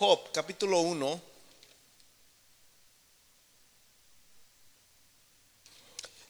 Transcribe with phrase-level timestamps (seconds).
[0.00, 1.20] Job, capítulo 1.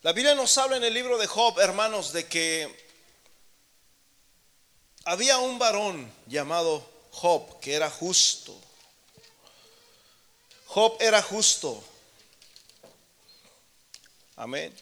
[0.00, 2.88] La Biblia nos habla en el libro de Job, hermanos, de que
[5.04, 8.58] había un varón llamado Job que era justo.
[10.64, 11.84] Job era justo.
[14.36, 14.74] Amén.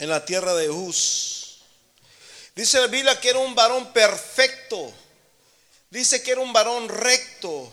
[0.00, 1.60] En la tierra de Uz.
[2.56, 4.92] Dice la Biblia que era un varón perfecto
[5.90, 7.72] Dice que era un varón recto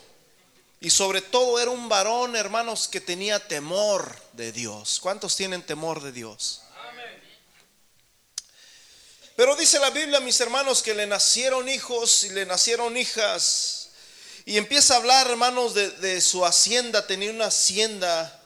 [0.80, 5.00] y sobre todo era un varón, hermanos, que tenía temor de Dios.
[5.00, 6.62] ¿Cuántos tienen temor de Dios?
[9.36, 13.90] Pero dice la Biblia, mis hermanos, que le nacieron hijos y le nacieron hijas.
[14.46, 17.08] Y empieza a hablar, hermanos, de, su hacienda.
[17.08, 18.42] Tenía una hacienda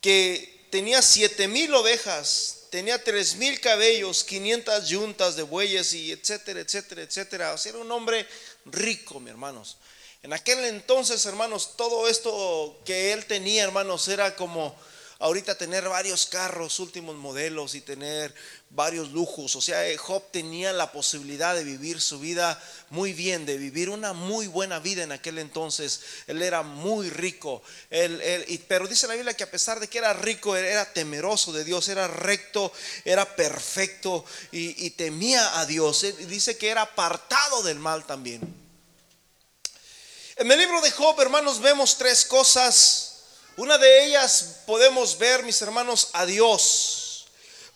[0.00, 6.60] que tenía siete mil ovejas, tenía tres mil cabellos, 500 yuntas de bueyes y etcétera,
[6.60, 7.52] etcétera, etcétera.
[7.54, 8.28] O sea, era un hombre
[8.66, 9.78] rico, mi hermanos.
[10.22, 14.74] En aquel entonces, hermanos, todo esto que él tenía, hermanos, era como
[15.22, 18.34] ahorita tener varios carros, últimos modelos y tener
[18.70, 19.54] varios lujos.
[19.54, 23.88] O sea, eh, Job tenía la posibilidad de vivir su vida muy bien, de vivir
[23.88, 26.00] una muy buena vida en aquel entonces.
[26.26, 27.62] Él era muy rico.
[28.66, 31.88] pero dice la Biblia que a pesar de que era rico, era temeroso de Dios,
[31.88, 32.72] era recto,
[33.04, 36.04] era perfecto y, y temía a Dios.
[36.26, 38.40] Dice que era apartado del mal también.
[40.34, 43.11] En el libro de Job, hermanos, vemos tres cosas
[43.56, 47.26] una de ellas podemos ver, mis hermanos, a Dios.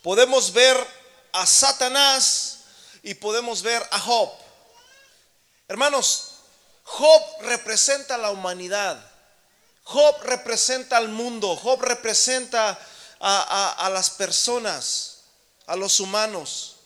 [0.03, 0.77] Podemos ver
[1.33, 2.61] a Satanás
[3.03, 4.31] y podemos ver a Job.
[5.69, 6.33] Hermanos,
[6.85, 9.05] Job representa la humanidad.
[9.85, 11.57] Job representa al mundo.
[11.57, 12.79] Job representa
[13.21, 15.19] a, las personas,
[15.67, 16.77] a los humanos.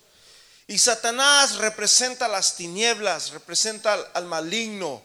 [0.67, 5.03] Y Satanás representa las tinieblas, representa al maligno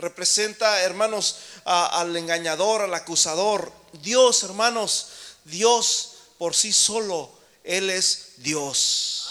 [0.00, 3.72] representa, hermanos, al engañador, al acusador.
[4.02, 5.08] Dios, hermanos,
[5.44, 7.30] Dios por sí solo,
[7.64, 9.30] Él es Dios.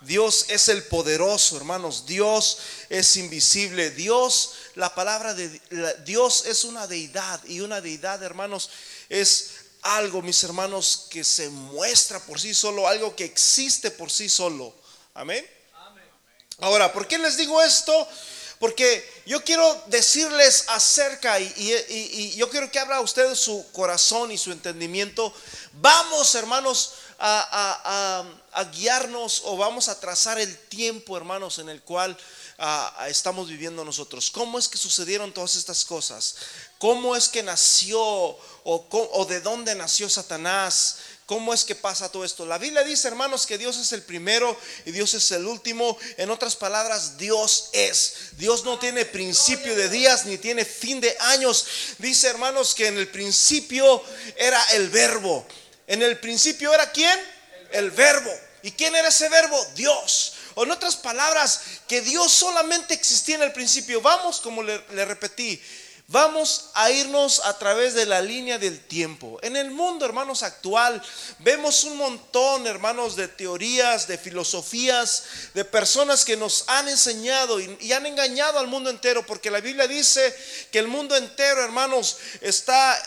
[0.00, 2.06] Dios es el poderoso, hermanos.
[2.06, 2.58] Dios
[2.88, 3.90] es invisible.
[3.90, 5.60] Dios, la palabra de
[6.04, 8.70] Dios es una deidad y una deidad, hermanos,
[9.10, 9.50] es
[9.82, 14.74] algo, mis hermanos, que se muestra por sí solo, algo que existe por sí solo.
[15.14, 15.46] Amén.
[16.60, 18.08] Ahora, ¿por qué les digo esto?
[18.60, 24.52] Porque yo quiero decirles acerca y, yo quiero que abra usted su corazón y su
[24.52, 25.32] entendimiento.
[25.80, 28.22] Vamos, hermanos, a,
[28.74, 32.14] guiarnos o vamos a trazar el tiempo, hermanos, en el cual
[33.08, 34.30] estamos viviendo nosotros.
[34.30, 36.36] ¿Cómo es que sucedieron todas estas cosas?
[36.78, 40.98] ¿Cómo es que nació o, o de dónde nació Satanás?
[41.30, 42.44] ¿Cómo es que pasa todo esto?
[42.44, 45.96] La Biblia dice, hermanos, que Dios es el primero y Dios es el último.
[46.16, 48.14] En otras palabras, Dios es.
[48.32, 51.66] Dios no tiene principio de días ni tiene fin de años.
[51.98, 54.02] Dice, hermanos, que en el principio
[54.36, 55.46] era el verbo.
[55.86, 57.16] En el principio era quién?
[57.70, 58.32] El verbo.
[58.64, 59.64] ¿Y quién era ese verbo?
[59.76, 60.32] Dios.
[60.56, 64.00] O en otras palabras, que Dios solamente existía en el principio.
[64.00, 65.62] Vamos, como le, le repetí,
[66.10, 69.38] Vamos a irnos a través de la línea del tiempo.
[69.42, 71.00] En el mundo, hermanos, actual,
[71.38, 75.22] vemos un montón, hermanos, de teorías, de filosofías,
[75.54, 79.86] de personas que nos han enseñado y, han engañado al mundo entero, porque la Biblia
[79.86, 80.34] dice
[80.72, 82.98] que el mundo entero, hermanos, está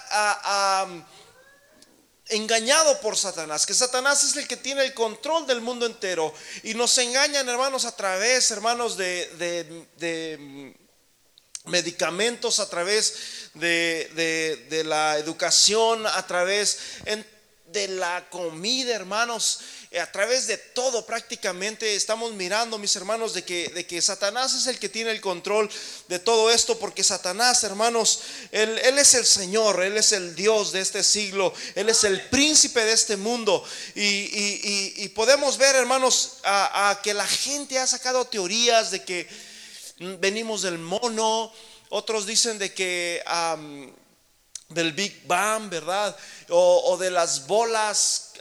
[2.29, 6.73] engañado por Satanás, que Satanás es el que tiene el control del mundo entero y
[6.73, 10.73] nos engañan, hermanos, a través, hermanos, de
[11.65, 13.15] medicamentos, a través
[13.53, 16.79] de, la educación, a través
[17.73, 19.59] de la comida, hermanos,
[19.89, 24.53] eh, a través de todo prácticamente estamos mirando, mis hermanos, de que, de que Satanás
[24.53, 25.69] es el que tiene el control
[26.07, 28.19] de todo esto, porque Satanás, hermanos,
[28.51, 32.83] él, es el Señor, Él es el Dios de este siglo, Él es el príncipe
[32.85, 33.63] de este mundo.
[33.95, 39.52] Y, podemos ver, hermanos, a que la gente ha sacado teorías de que
[39.97, 41.51] venimos del mono,
[41.89, 43.21] otros dicen de que
[44.69, 46.15] del Big Bang, ¿verdad?
[46.49, 48.31] O, de las bolas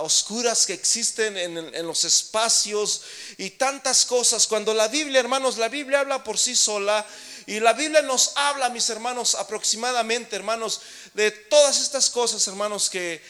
[0.00, 3.02] oscuras que existen en, los espacios
[3.38, 4.46] y tantas cosas.
[4.46, 7.06] Cuando la Biblia, hermanos, la Biblia habla por sí sola
[7.46, 10.80] y la Biblia nos habla, mis hermanos, aproximadamente, hermanos,
[11.14, 13.22] de todas estas cosas, hermanos, que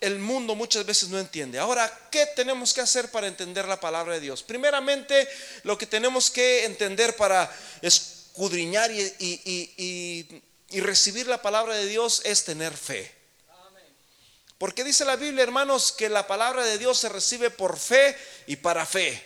[0.00, 1.58] el mundo muchas veces no entiende.
[1.58, 4.42] Ahora, ¿qué tenemos que hacer para entender la palabra de Dios?
[4.42, 5.28] Primeramente,
[5.64, 7.50] lo que tenemos que entender para
[7.82, 10.42] escudriñar y,
[10.80, 13.12] recibir la palabra de Dios es tener fe.
[14.58, 18.16] Porque dice la Biblia, hermanos, que la palabra de Dios se recibe por fe
[18.46, 19.22] y para fe.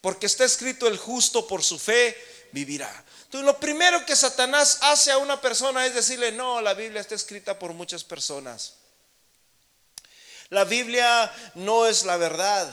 [0.00, 2.16] Porque está escrito el justo por su fe
[2.52, 3.04] vivirá.
[3.24, 7.14] Entonces, lo primero que Satanás hace a una persona es decirle, no, la Biblia está
[7.14, 8.74] escrita por muchas personas.
[10.50, 12.72] La Biblia no es la verdad.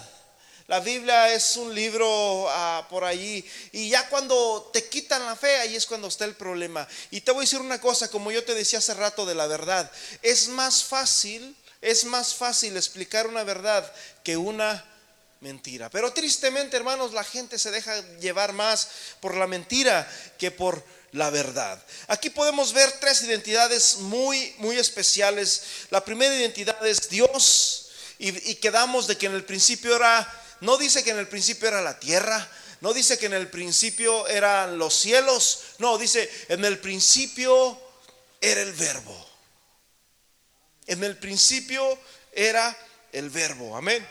[0.68, 3.44] La Biblia es un libro ah, por allí.
[3.72, 6.88] Y ya cuando te quitan la fe, ahí es cuando está el problema.
[7.12, 9.48] Y te voy a decir una cosa, como yo te decía hace rato de la
[9.48, 9.92] verdad.
[10.22, 13.92] Es más fácil, es más fácil explicar una verdad
[14.24, 14.86] que una
[15.42, 15.90] mentira.
[15.90, 18.88] Pero tristemente, hermanos, la gente se deja llevar más
[19.19, 21.81] por la mentira que por la verdad.
[22.07, 25.63] Aquí podemos ver tres identidades muy, muy especiales.
[25.89, 27.83] La primera identidad es Dios
[28.19, 31.81] y, quedamos de que en el principio era no dice que en el principio era
[31.81, 32.50] la tierra,
[32.80, 37.77] no dice que en el principio eran los cielos, no, dice en el principio
[38.39, 39.30] era el verbo.
[40.88, 41.98] En el principio
[42.31, 42.77] era
[43.12, 44.07] el verbo, amén.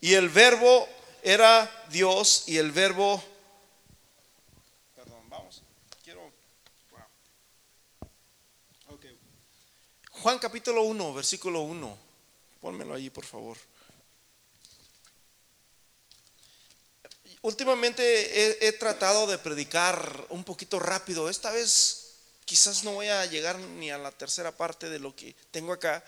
[0.00, 0.86] Y el verbo
[1.22, 3.22] era Dios y el verbo...
[4.94, 5.62] Perdón, vamos,
[6.04, 6.30] quiero...
[10.22, 11.98] Juan capítulo 1, versículo 1.
[12.60, 13.56] Pónmelo allí, por favor.
[17.42, 21.28] últimamente he, tratado de predicar un poquito rápido.
[21.28, 25.34] Esta vez quizás no voy a llegar ni a la tercera parte de lo que
[25.50, 26.02] tengo acá,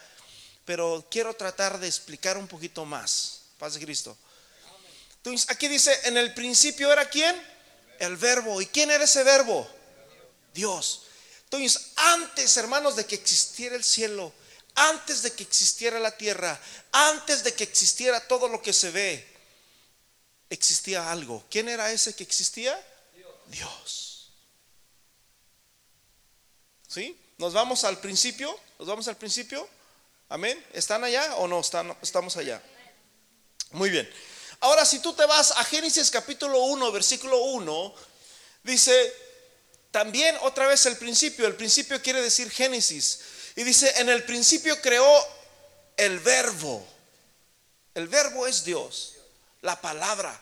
[0.65, 3.43] pero quiero tratar de explicar un poquito más.
[3.59, 4.17] Paz de Cristo.
[5.49, 7.37] Aquí dice, en el principio era quién?
[7.99, 8.61] El verbo.
[8.61, 9.69] ¿Y quién era ese verbo?
[10.55, 11.03] Dios.
[11.51, 14.33] Entonces, antes, hermanos, de que existiera el cielo,
[14.77, 16.61] antes de que existiera la tierra,
[16.93, 19.27] antes de que existiera todo lo que se ve,
[20.49, 21.45] existía algo.
[21.51, 22.81] ¿Quién era ese que existía?
[23.47, 24.31] Dios.
[26.87, 27.19] ¿Sí?
[27.37, 28.57] Nos vamos al principio.
[28.79, 29.69] Nos vamos al principio.
[30.29, 30.65] Amén.
[30.73, 32.63] ¿Están allá o no están, estamos allá?
[33.73, 34.09] Muy bien.
[34.61, 37.95] Ahora, si tú te vas a Génesis capítulo 1, versículo 1,
[38.63, 39.30] dice
[39.91, 41.47] también otra vez el principio.
[41.47, 43.21] El principio quiere decir Génesis.
[43.57, 45.13] Y dice, en el principio creó
[45.97, 46.87] el verbo.
[47.95, 49.17] El verbo es Dios
[49.63, 50.39] la palabra.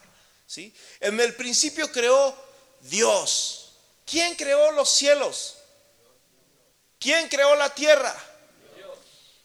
[0.47, 0.73] ¿sí?
[1.01, 2.35] En el principio creó
[2.81, 3.73] Dios.
[4.05, 5.57] ¿Quién creó los cielos?
[6.99, 8.15] ¿Quién creó la tierra?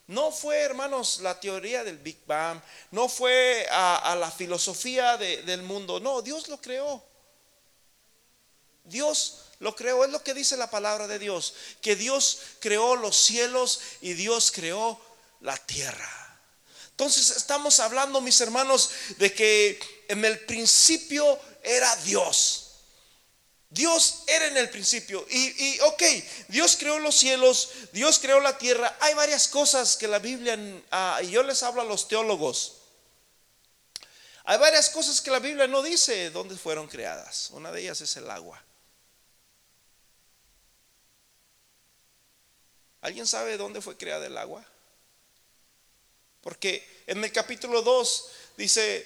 [0.08, 2.62] No fue, hermanos, la teoría del Big Bang,
[2.92, 7.02] no fue a, la filosofía del mundo, no, Dios lo creó.
[8.84, 13.16] Dios lo creó, es lo que dice la palabra de Dios, que Dios creó los
[13.16, 15.00] cielos y Dios creó
[15.40, 16.10] la tierra.
[16.92, 19.80] Entonces estamos hablando, mis hermanos, de que
[20.10, 22.60] en el principio era Dios.
[23.70, 25.26] Dios era en el principio.
[25.30, 26.04] Y, ok,
[26.50, 28.96] Dios creó los cielos, Dios creó la tierra.
[29.00, 30.60] Hay varias cosas que la Biblia,
[30.92, 32.74] ah, y yo les hablo a los teólogos.
[34.44, 37.50] Hay varias cosas que la Biblia no dice dónde fueron creadas.
[37.52, 38.62] Una de ellas es el agua.
[43.04, 44.66] ¿Alguien sabe dónde fue creada el agua?
[46.42, 49.06] Porque en el capítulo 2 dice,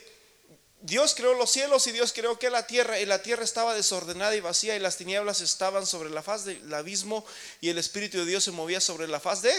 [0.82, 4.36] Dios creó los cielos y Dios creó que la tierra, y la tierra estaba desordenada
[4.36, 7.26] y vacía y las tinieblas estaban sobre la faz del abismo
[7.60, 9.54] y el Espíritu de Dios se movía sobre la faz de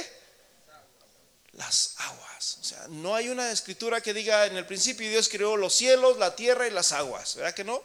[1.55, 2.59] las aguas.
[2.61, 6.17] O sea, no hay una escritura que diga en el principio Dios creó los cielos,
[6.17, 7.35] la tierra y las aguas.
[7.35, 7.83] ¿Verdad que no?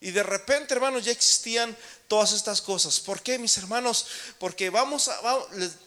[0.00, 3.00] Y de repente, hermanos, ya existían todas estas cosas.
[3.00, 4.06] ¿Por qué, mis hermanos?
[4.38, 5.38] Porque vamos a,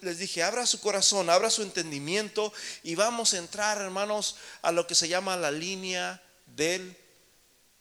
[0.01, 2.51] les, dije, abra su corazón, abra su entendimiento
[2.83, 6.97] y vamos a entrar, hermanos, a lo que se llama la línea del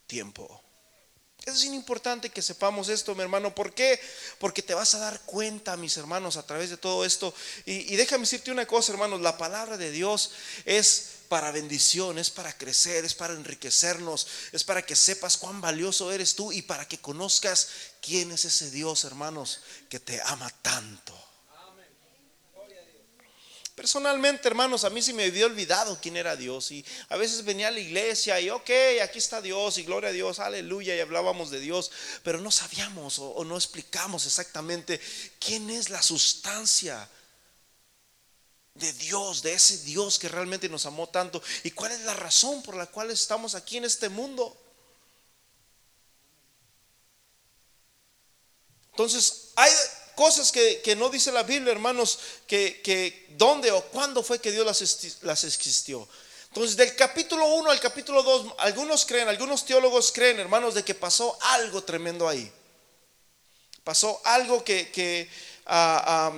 [0.06, 0.62] tiempo.
[1.46, 3.52] Es importante que sepamos esto, mi hermano.
[3.52, 3.98] ¿Por qué?
[4.38, 7.34] Porque te vas a dar cuenta, mis hermanos, a través de todo esto.
[7.64, 9.20] Y, y déjame decirte una cosa, hermanos.
[9.20, 10.30] La palabra de Dios
[10.64, 16.10] es para bendición, es para crecer, es para enriquecernos, es para que sepas cuán valioso
[16.10, 17.68] eres tú y para que conozcas
[18.02, 21.16] quién es ese Dios, hermanos, que te ama tanto.
[23.76, 27.68] Personalmente, hermanos, a mí se me había olvidado quién era Dios y a veces venía
[27.68, 28.70] a la iglesia y ok,
[29.00, 31.92] aquí está Dios y gloria a Dios, aleluya, y hablábamos de Dios,
[32.24, 35.00] pero no sabíamos o, o no explicamos exactamente
[35.38, 37.08] quién es la sustancia
[38.80, 42.62] de Dios, de ese Dios que realmente nos amó tanto y cuál es la razón
[42.62, 44.56] por la cual estamos aquí en este mundo.
[48.90, 49.70] Entonces, hay
[50.16, 54.66] cosas que, no dice la Biblia, hermanos, que, que dónde o cuándo fue que Dios
[54.66, 56.08] las, las existió.
[56.48, 60.94] Entonces, del capítulo 1 al capítulo 2, algunos creen, algunos teólogos creen, hermanos, de que
[60.94, 62.50] pasó algo tremendo ahí.
[63.84, 65.30] Pasó algo que, que
[65.66, 66.32] ah,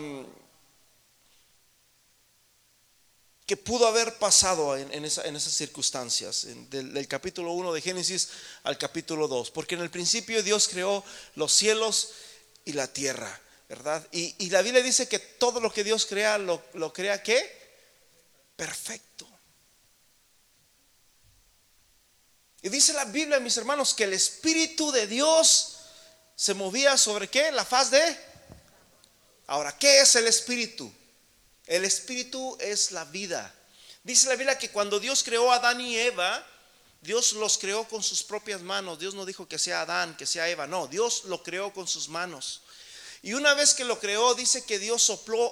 [3.53, 8.31] que pudo haber pasado en, esas circunstancias, del, capítulo 1 de Génesis
[8.63, 11.05] al capítulo 2, porque en el principio Dios creó
[11.35, 12.13] los cielos
[12.65, 14.09] y la tierra, ¿verdad?
[14.11, 16.63] Y, la Biblia dice que todo lo que Dios crea, lo,
[16.95, 17.45] crea ¿qué?
[18.57, 19.29] Perfecto.
[22.63, 25.77] Y dice la Biblia, mis hermanos, que el Espíritu de Dios
[26.37, 27.53] se movía sobre qué?
[27.53, 28.17] La faz de...
[29.47, 30.91] Ahora, ¿qué es el Espíritu?
[31.73, 33.51] El Espíritu es la vida.
[34.05, 36.47] Dice la Biblia que cuando Dios creó a Adán y Eva,
[37.01, 38.99] Dios los creó con sus propias manos.
[38.99, 40.67] Dios no dijo que sea Adán, que sea Eva.
[40.67, 42.61] No, Dios lo creó con sus manos.
[43.23, 45.51] Y una vez que lo creó, dice que Dios sopló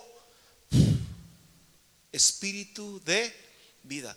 [2.12, 3.34] espíritu de
[3.84, 4.14] vida.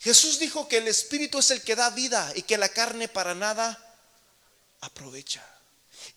[0.00, 3.34] Jesús dijo que el espíritu es el que da vida y que la carne para
[3.34, 3.78] nada
[4.80, 5.46] aprovecha.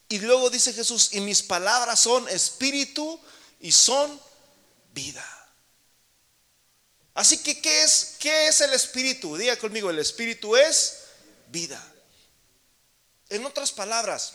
[0.07, 3.19] Y luego dice Jesús, y mis palabras son espíritu
[3.59, 4.25] y son
[4.97, 5.23] vida.
[7.13, 9.37] Así que, ¿qué es, qué es el espíritu?
[9.37, 11.03] Diga conmigo, el espíritu es
[11.49, 11.81] vida.
[13.29, 14.33] En otras palabras,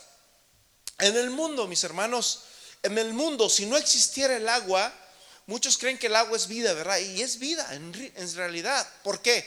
[0.99, 2.43] en el mundo, mis hermanos,
[2.81, 4.93] en el mundo, si no existiera el agua,
[5.45, 6.99] Muchos creen que el agua es vida, ¿verdad?
[6.99, 8.87] Y es vida en, realidad.
[9.03, 9.45] ¿Por qué?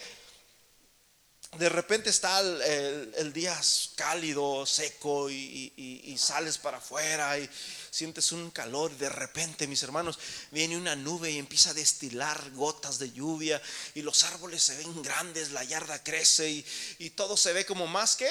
[1.57, 3.59] De repente está el, día
[3.95, 7.49] cálido, seco y, sales para afuera y
[7.97, 8.97] sientes un calor.
[8.99, 10.19] De repente, mis hermanos,
[10.50, 13.61] viene una nube y empieza a destilar gotas de lluvia
[13.95, 16.67] y los árboles se ven grandes, la yarda crece y,
[16.99, 18.29] y todo se ve como más que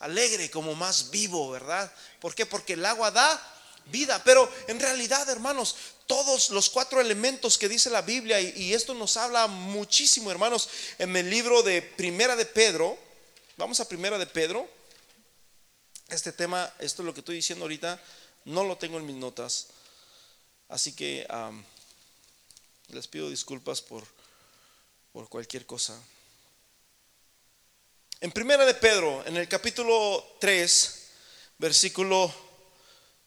[0.00, 1.92] alegre, como más vivo, ¿verdad?
[2.20, 2.44] ¿Por qué?
[2.44, 3.54] Porque el agua da
[3.86, 4.22] vida.
[4.24, 5.76] Pero en realidad, hermanos,
[6.06, 11.14] todos los cuatro elementos que dice la Biblia, y, esto nos habla muchísimo, hermanos, en
[11.16, 12.98] el libro de Primera de Pedro.
[13.56, 14.68] Vamos a Primera de Pedro.
[16.08, 18.00] Este tema, esto es lo que estoy diciendo ahorita,
[18.48, 19.68] no lo tengo en mis notas.
[20.68, 21.26] Así que
[22.88, 24.04] les pido disculpas por,
[25.12, 26.00] por cualquier cosa.
[28.20, 31.08] En Primera de Pedro, en el capítulo 3,
[31.58, 32.32] versículo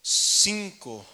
[0.01, 1.05] 5.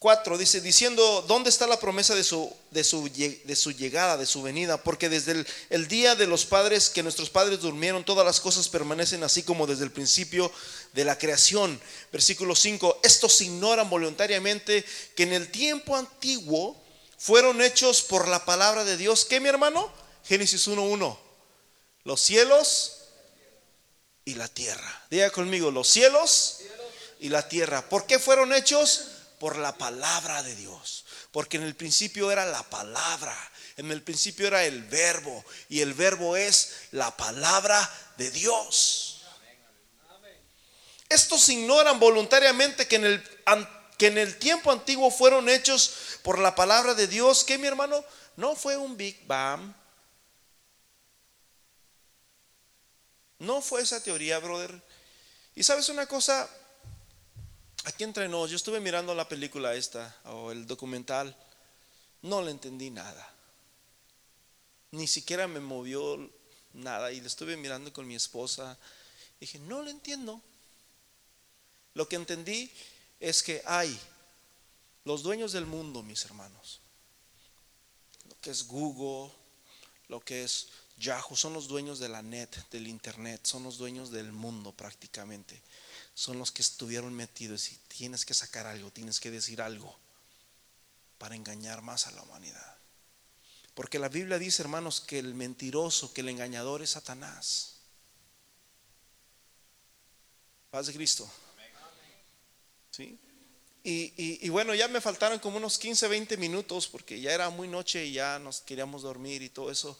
[0.00, 4.24] 4 dice, diciendo, ¿dónde está la promesa de su, de su, de su llegada, de
[4.24, 4.82] su venida?
[4.82, 8.70] Porque desde el, el, día de los padres, que nuestros padres durmieron, todas las cosas
[8.70, 10.50] permanecen así como desde el principio
[10.94, 11.78] de la creación.
[12.10, 16.82] Versículo 5, estos ignoran voluntariamente que en el tiempo antiguo
[17.18, 19.26] fueron hechos por la palabra de Dios.
[19.26, 19.92] ¿Qué, mi hermano?
[20.24, 21.18] Génesis 1.1.
[22.04, 23.02] Los cielos
[24.24, 25.04] y la tierra.
[25.10, 26.60] Diga conmigo, los cielos
[27.18, 27.86] y la tierra.
[27.86, 29.02] ¿Por qué fueron hechos?
[29.40, 31.06] Por la palabra de Dios.
[31.32, 33.36] Porque en el principio era la palabra.
[33.76, 35.44] En el principio era el verbo.
[35.68, 39.24] Y el verbo es la palabra de Dios.
[41.08, 43.24] Estos ignoran voluntariamente que en el,
[43.96, 47.42] que en el tiempo antiguo fueron hechos por la palabra de Dios.
[47.42, 48.04] Que mi hermano?
[48.36, 49.74] No fue un Big Bang.
[53.38, 54.82] No fue esa teoría, brother.
[55.54, 56.48] Y sabes una cosa,
[57.84, 61.34] Aquí entre nos, yo estuve mirando la película esta o el documental,
[62.22, 63.34] no le entendí nada.
[64.90, 66.30] Ni siquiera me movió
[66.74, 68.76] nada y le estuve mirando con mi esposa.
[69.40, 70.42] Dije, no lo entiendo.
[71.94, 72.70] Lo que entendí
[73.18, 73.98] es que hay
[75.04, 76.80] los dueños del mundo, mis hermanos.
[78.28, 79.32] Lo que es Google,
[80.08, 80.68] lo que es
[80.98, 85.62] Yahoo, son los dueños de la net, del internet, son los dueños del mundo prácticamente
[86.14, 89.96] son los que estuvieron metidos y tienes que sacar algo, tienes que decir algo
[91.18, 92.76] para engañar más a la humanidad.
[93.74, 97.76] Porque la Biblia dice, hermanos, que el mentiroso, que el engañador es Satanás.
[100.70, 101.30] Paz de Cristo.
[102.90, 103.18] ¿Sí?
[103.82, 104.12] Y,
[104.46, 108.04] y, bueno, ya me faltaron como unos 15, 20 minutos porque ya era muy noche
[108.04, 109.98] y ya nos queríamos dormir y todo eso.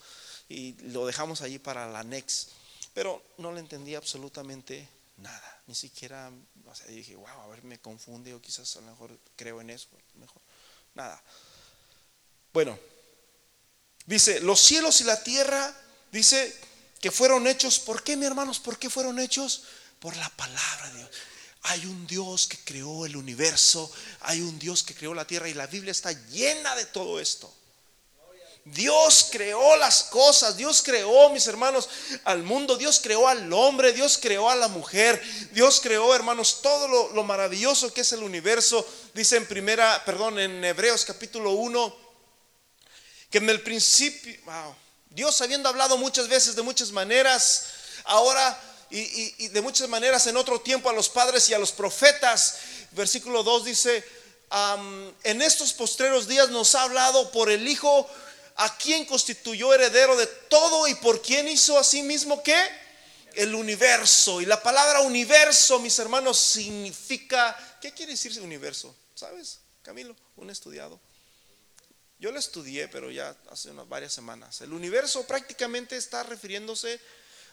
[0.49, 2.51] Y lo dejamos allí para la next.
[2.93, 4.87] Pero no le entendí absolutamente
[5.21, 6.33] nada, ni siquiera,
[6.67, 9.71] o sea, dije, wow, a ver, me confunde o quizás a lo mejor creo en
[9.71, 10.43] eso, mejor,
[10.95, 11.23] nada.
[12.53, 12.79] Bueno,
[14.07, 15.75] dice, los cielos y la tierra,
[16.11, 16.59] dice
[17.01, 18.59] que fueron hechos, ¿por qué, mi hermanos?
[18.59, 19.65] ¿Por qué fueron hechos?
[19.99, 21.11] Por la palabra de Dios.
[21.63, 25.55] Hay un Dios que creó el universo, hay un Dios que creó la tierra y
[25.55, 27.55] la Biblia está llena de todo esto.
[28.65, 31.89] Dios creó las cosas, Dios creó, mis hermanos,
[32.25, 35.21] al mundo, Dios creó al hombre, Dios creó a la mujer,
[35.53, 38.87] Dios creó, hermanos, todo lo, maravilloso que es el universo.
[39.15, 41.97] Dice en primera, perdón, en Hebreos capítulo 1,
[43.31, 44.37] que en el principio,
[45.09, 47.67] Dios habiendo hablado muchas veces de muchas maneras,
[48.05, 51.73] ahora y, y de muchas maneras en otro tiempo a los padres y a los
[51.73, 52.59] profetas,
[52.93, 54.05] versículo 2 dice,
[55.23, 58.09] en estos postreros días nos ha hablado por el Hijo,
[58.57, 62.57] a quien constituyó heredero de todo y por quien hizo a sí mismo que
[63.35, 64.41] el universo.
[64.41, 68.95] Y la palabra universo, mis hermanos, significa, ¿qué quiere decir universo?
[69.15, 70.17] ¿Sabes, Camilo?
[70.37, 71.01] Un estudiado.
[72.19, 74.61] Yo lo estudié, pero ya hace unas varias semanas.
[74.61, 77.01] El universo prácticamente está refiriéndose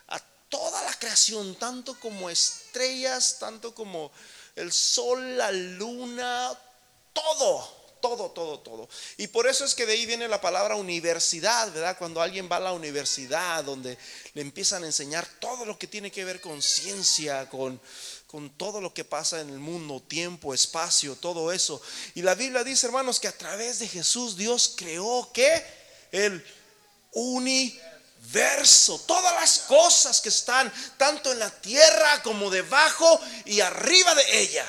[0.07, 4.11] a toda la creación, tanto como estrellas, tanto como
[4.55, 6.57] el sol, la luna,
[7.13, 8.89] todo, todo, todo, todo.
[9.17, 11.97] Y por eso es que de ahí viene la palabra universidad, ¿verdad?
[11.97, 13.97] Cuando alguien va a la universidad, donde
[14.33, 17.79] le empiezan a enseñar todo lo que tiene que ver con ciencia, con
[18.27, 21.81] con todo lo que pasa en el mundo, tiempo, espacio, todo eso.
[22.13, 25.65] Y la Biblia dice, hermanos, que a través de Jesús Dios creó que
[26.11, 26.45] el
[27.13, 34.41] universo, todas las cosas que están tanto en la tierra como debajo y arriba de
[34.41, 34.65] ella.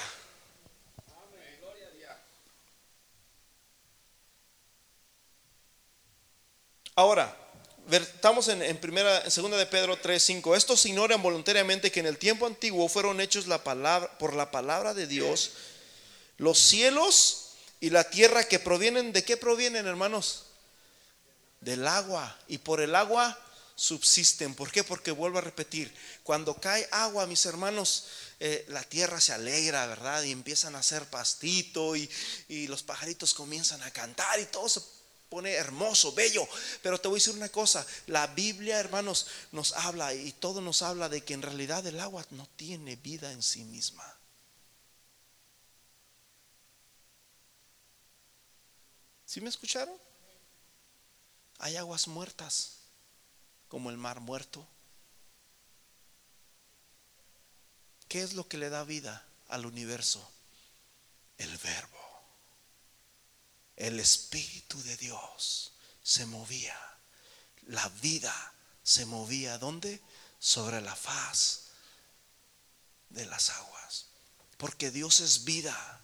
[6.98, 7.32] Ahora,
[7.92, 10.56] estamos en, en segunda de Pedro 3, 5.
[10.56, 14.94] Estos ignoran voluntariamente que en el tiempo antiguo fueron hechos la palabra, por la palabra
[14.94, 15.52] de Dios
[16.38, 20.46] los cielos y la tierra que provienen, ¿de qué provienen, hermanos?
[21.60, 22.36] Del agua.
[22.48, 23.38] Y por el agua
[23.76, 24.56] subsisten.
[24.56, 24.82] ¿Por qué?
[24.82, 28.06] Porque vuelvo a repetir, cuando cae agua, mis hermanos,
[28.40, 30.24] eh, la tierra se alegra, ¿verdad?
[30.24, 32.10] Y empiezan a hacer pastito y,
[32.48, 34.80] y los pajaritos comienzan a cantar y todo se
[35.28, 36.46] pone hermoso, bello.
[36.82, 40.82] Pero te voy a decir una cosa, la Biblia, hermanos, nos habla y todo nos
[40.82, 44.04] habla de que en realidad el agua no tiene vida en sí misma.
[49.26, 49.94] ¿Sí me escucharon?
[51.58, 52.78] Hay aguas muertas,
[53.68, 54.66] como el mar muerto.
[58.08, 60.26] ¿Qué es lo que le da vida al universo?
[61.36, 62.07] El verbo
[63.78, 66.76] el Espíritu de Dios se movía.
[67.68, 69.56] La vida se movía.
[69.58, 70.00] ¿Dónde?
[70.40, 71.68] Sobre la faz
[73.08, 74.06] de las aguas.
[74.56, 76.00] Porque Dios es vida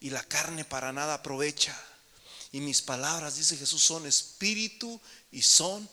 [0.00, 1.74] y la carne para nada aprovecha.
[2.52, 5.00] Y mis palabras, dice Jesús, son espíritu
[5.32, 5.88] y son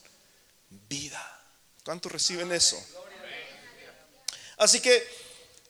[0.89, 1.41] vida.
[1.85, 2.77] ¿Cuántos reciben eso?
[4.57, 5.07] Así que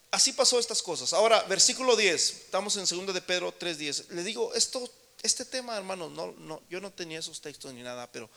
[0.10, 1.14] así pasó estas cosas.
[1.14, 4.10] Ahora, versículo 10, estamos en 2 de Pedro 3:10.
[4.10, 4.92] Le digo, esto
[5.24, 8.30] este tema, hermano, no, no, yo no tenía esos textos ni nada, pero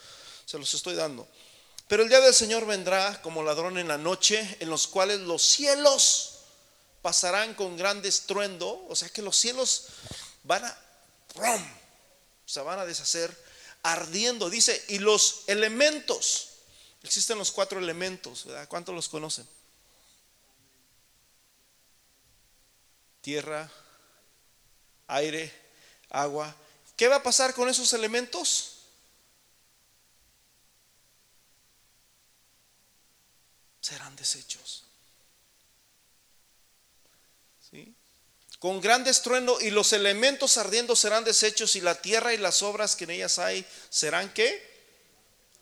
[0.45, 1.27] se los estoy dando.
[1.89, 5.43] Pero el día del Señor vendrá como ladrón en la noche, en los cuales los
[5.43, 6.41] cielos
[7.03, 9.89] pasarán con gran estruendo, o sea que los cielos
[10.43, 10.79] van a,
[12.47, 13.35] se van a deshacer
[13.83, 16.49] ardiendo, dice, y los elementos,
[17.03, 18.67] existen los cuatro elementos, ¿verdad?
[18.69, 19.47] ¿Cuántos los conocen?
[23.21, 23.71] Tierra,
[25.07, 25.53] aire,
[26.11, 26.55] agua
[26.97, 28.71] ¿Qué va a pasar con esos elementos?
[33.81, 34.85] Serán desechos.
[37.71, 37.95] ¿Sí?
[38.59, 42.97] Con gran estruendo y los elementos ardiendo serán desechos y la tierra y las obras
[42.97, 44.73] que en ellas hay serán qué?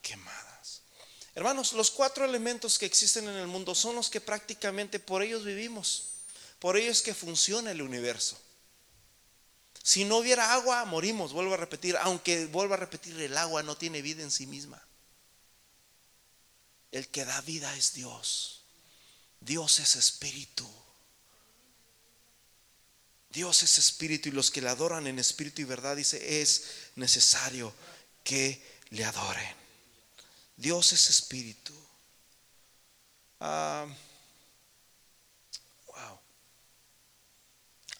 [0.02, 0.82] Quemadas.
[1.34, 5.44] Hermanos, los cuatro elementos que existen en el mundo son los que prácticamente por ellos
[5.44, 6.10] vivimos.
[6.58, 8.38] Por ellos que funciona el universo.
[9.82, 13.76] Si no hubiera agua, morimos, vuelvo a repetir, aunque vuelvo a repetir, el agua no
[13.76, 14.80] tiene vida en sí misma.
[16.92, 18.62] El que da vida es Dios.
[19.40, 20.70] Dios es espíritu.
[23.30, 26.64] Dios es espíritu y los que le adoran en espíritu y verdad, dice, es
[26.94, 27.74] necesario
[28.22, 29.56] que le adoren.
[30.56, 31.72] Dios es espíritu.
[33.40, 33.86] Ah,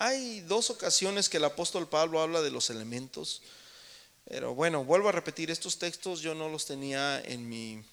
[0.04, 3.40] Hay dos ocasiones que el apóstol Pablo habla de los elementos,
[4.28, 7.84] pero bueno, vuelvo a repetir, estos textos yo no los tenía en mi,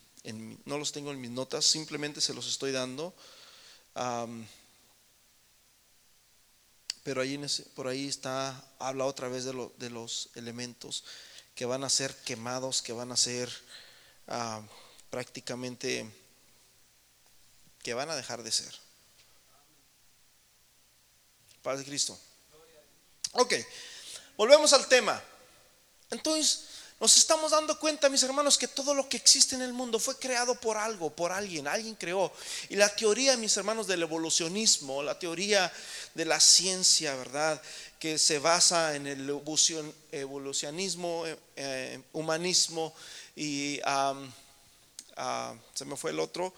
[0.65, 3.13] no los tengo en mis notas, simplemente se los estoy dando.
[7.03, 7.39] pero ahí,
[7.75, 11.03] por ahí está, habla otra vez de, de, los elementos
[11.53, 13.51] que van a ser quemados, que van a ser
[14.29, 14.63] ah,
[15.11, 16.11] prácticamente,
[17.83, 18.88] que van a dejar de ser.
[21.61, 22.17] Padre Cristo.
[23.33, 23.53] Ok,
[24.37, 25.21] volvemos al tema.
[26.09, 26.65] Entonces,
[26.99, 30.17] nos estamos dando cuenta, mis hermanos, que todo lo que existe en el mundo fue
[30.17, 32.29] creado por algo, por alguien, alguien creó.
[32.67, 35.71] Y la teoría, mis hermanos, del evolucionismo, la teoría
[36.13, 37.61] de la ciencia, ¿verdad?
[37.99, 39.29] Que se basa en el
[40.11, 42.93] evolucionismo, eh, eh, humanismo
[43.33, 43.79] y
[45.73, 46.53] se me fue el otro.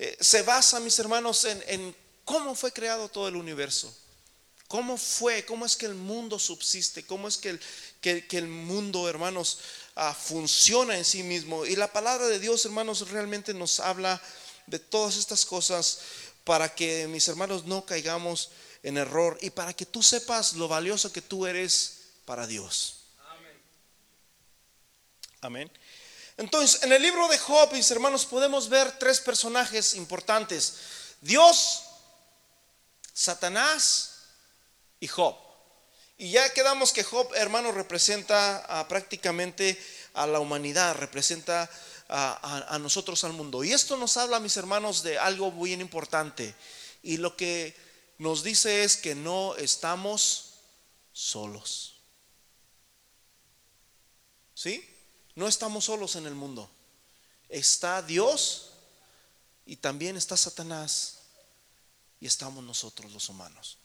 [0.00, 3.94] Eh, se basa, mis hermanos, en cómo fue creado todo el universo.
[4.68, 5.46] ¿Cómo fue?
[5.46, 7.02] ¿Cómo es que el mundo subsiste?
[7.06, 7.60] ¿Cómo es que el,
[8.02, 9.60] que, el mundo, hermanos,
[9.96, 11.64] ah, funciona en sí mismo?
[11.64, 14.20] Y la palabra de Dios, hermanos, realmente nos habla
[14.66, 16.00] de todas estas cosas
[16.44, 18.50] para que mis hermanos no caigamos
[18.82, 22.96] en error y para que tú sepas lo valioso que tú eres para Dios.
[25.40, 25.70] Amén.
[26.36, 30.74] Entonces, en el libro de Job, mis hermanos, podemos ver tres personajes importantes.
[31.22, 31.84] Dios,
[33.14, 34.17] Satanás
[35.00, 35.36] y Job.
[36.16, 39.80] Y ya quedamos que Job, hermano, representa prácticamente
[40.14, 41.70] a la humanidad, representa
[42.08, 43.62] a, nosotros, al mundo.
[43.62, 46.54] Y esto nos habla, mis hermanos, de algo muy importante.
[47.02, 47.76] Y lo que
[48.18, 50.54] nos dice es que no estamos
[51.12, 51.94] solos.
[54.54, 54.84] ¿Sí?
[55.36, 56.68] No estamos solos en el mundo.
[57.48, 58.72] Está Dios
[59.66, 61.18] y también está Satanás
[62.20, 63.77] y estamos nosotros los humanos.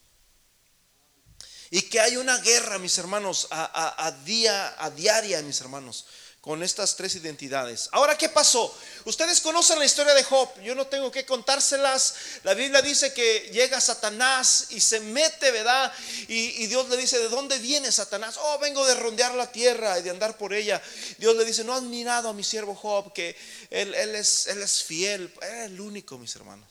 [1.73, 6.05] Y que hay una guerra, mis hermanos, a, día, a diaria, mis hermanos
[6.39, 7.89] con estas tres identidades.
[7.93, 8.71] Ahora, ¿qué pasó?
[9.05, 12.13] Ustedes conocen la historia de Job, yo no tengo que contárselas.
[12.43, 15.91] La Biblia dice que llega Satanás y se mete, ¿verdad?
[16.27, 18.37] Y, Dios le dice, ¿de dónde viene Satanás?
[18.39, 20.79] Oh, vengo de rondear la tierra y de andar por ella.
[21.17, 23.35] Dios le dice, no has mirado a mi siervo Job, que
[23.71, 26.69] él, es, él es fiel, era el único, mis hermanos.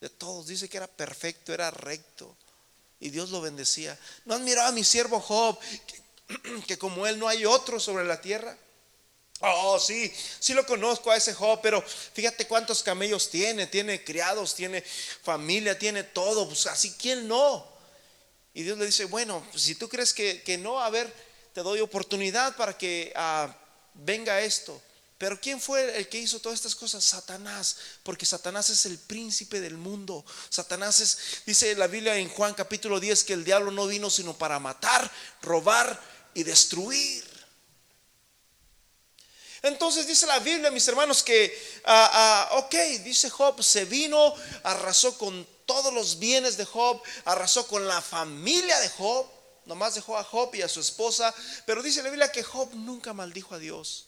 [0.00, 2.34] De todos, dice que era perfecto, era recto.
[3.00, 3.98] Y Dios lo bendecía.
[4.24, 5.58] No has mirado a mi siervo Job,
[6.66, 8.56] que como él no hay otro sobre la tierra.
[9.40, 14.54] Oh, sí, sí lo conozco a ese Job, pero fíjate cuántos camellos tiene, tiene criados,
[14.54, 17.76] tiene familia, tiene todo, pues así, ¿quién no?
[18.54, 21.12] Y Dios le dice, bueno, pues, si tú crees que, no, a ver,
[21.52, 23.54] te doy oportunidad para que ah,
[23.92, 24.80] venga esto.
[25.18, 27.02] Pero ¿quién fue el que hizo todas estas cosas?
[27.02, 30.24] Satanás, porque Satanás es el príncipe del mundo.
[30.50, 34.36] Satanás es, dice la Biblia en Juan capítulo 10, que el diablo no vino sino
[34.36, 35.98] para matar, robar
[36.34, 37.24] y destruir.
[39.62, 45.16] Entonces dice la Biblia, mis hermanos, que, ah, ah, ok, dice Job, se vino, arrasó
[45.16, 49.26] con todos los bienes de Job, arrasó con la familia de Job,
[49.64, 53.14] nomás dejó a Job y a su esposa, pero dice la Biblia que Job nunca
[53.14, 54.06] maldijo a Dios.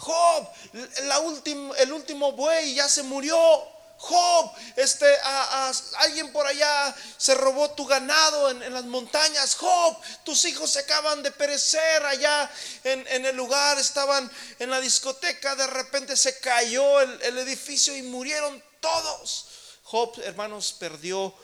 [0.00, 0.48] Job,
[1.02, 1.20] la
[1.78, 3.36] el último buey ya se murió.
[3.98, 5.06] Job, este,
[5.98, 9.54] alguien por allá se robó tu ganado en, las montañas.
[9.56, 12.50] Job, tus hijos se acaban de perecer allá
[12.82, 18.00] en, el lugar, estaban en la discoteca, de repente se cayó el, el edificio y
[18.00, 19.48] murieron todos.
[19.82, 21.34] Job, hermanos, perdió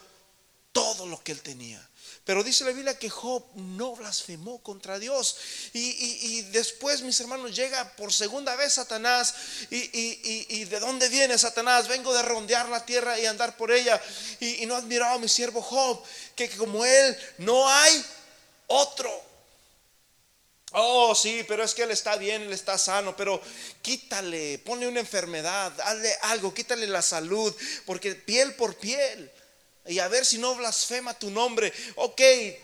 [0.73, 1.87] todo lo que él tenía.
[2.27, 5.37] Pero dice la Biblia que Job no blasfemó contra Dios.
[5.73, 9.33] Y, después, mis hermanos, llega por segunda vez Satanás.
[9.71, 11.87] Y, de dónde viene Satanás?
[11.87, 14.03] Vengo de rondear la tierra y andar por ella.
[14.41, 16.03] Y, no ha admirado a mi siervo Job,
[16.35, 18.05] que, como él no hay
[18.67, 19.09] otro.
[20.73, 23.41] Oh, sí, pero es que él está bien, él está sano, pero
[23.83, 27.55] quítale, ponle una enfermedad, hazle algo, quítale la salud,
[27.87, 29.31] porque piel por piel
[29.89, 31.73] y a ver si no blasfema tu nombre.
[31.97, 32.21] Ok,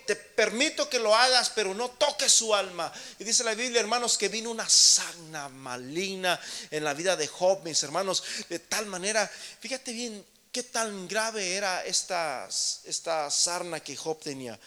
[0.07, 2.93] te permito que lo hagas, pero no toques su alma.
[3.19, 7.63] Y dice la Biblia, hermanos, que vino una sarna maligna en la vida de Job,
[7.65, 9.31] mis hermanos, de tal manera,
[9.61, 12.49] fíjate bien qué tan grave era esta,
[12.85, 14.59] esta sarna que Job tenía.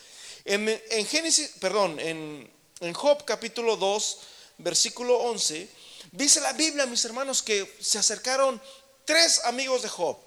[0.43, 4.19] En, en Génesis, perdón, en, en Job capítulo 2,
[4.59, 5.69] versículo 11,
[6.11, 8.61] dice la Biblia, mis hermanos, que se acercaron
[9.05, 10.17] tres amigos de Job.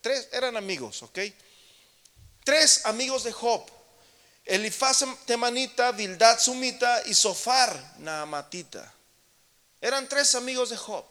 [0.00, 1.18] Tres eran amigos, ¿ok?
[2.48, 3.62] Tres amigos de Job,
[4.46, 8.90] Elifaz temanita, Bildad sumita y Sofar naamatita.
[9.82, 11.04] Eran tres amigos de Job.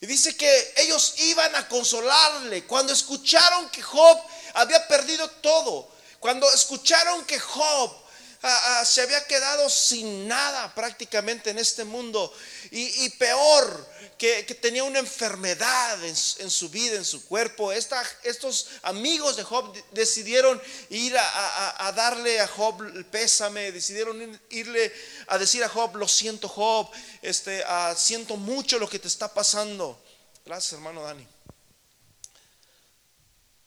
[0.00, 4.20] Y dice que ellos iban a consolarle cuando escucharon que Job
[4.54, 5.90] había perdido todo.
[6.20, 7.92] Cuando escucharon que Job
[8.40, 12.32] Ah, ah, se había quedado sin nada prácticamente en este mundo.
[12.70, 13.88] Y, peor,
[14.18, 16.16] que, tenía una enfermedad en,
[16.50, 17.72] su vida, en su cuerpo.
[17.72, 24.92] estos amigos de Job decidieron ir a, darle a Job el pésame, decidieron irle
[25.28, 26.90] a decir a Job, lo siento Job,
[27.22, 30.02] este, ah, siento mucho lo que te está pasando.
[30.44, 31.26] Gracias hermano Dani.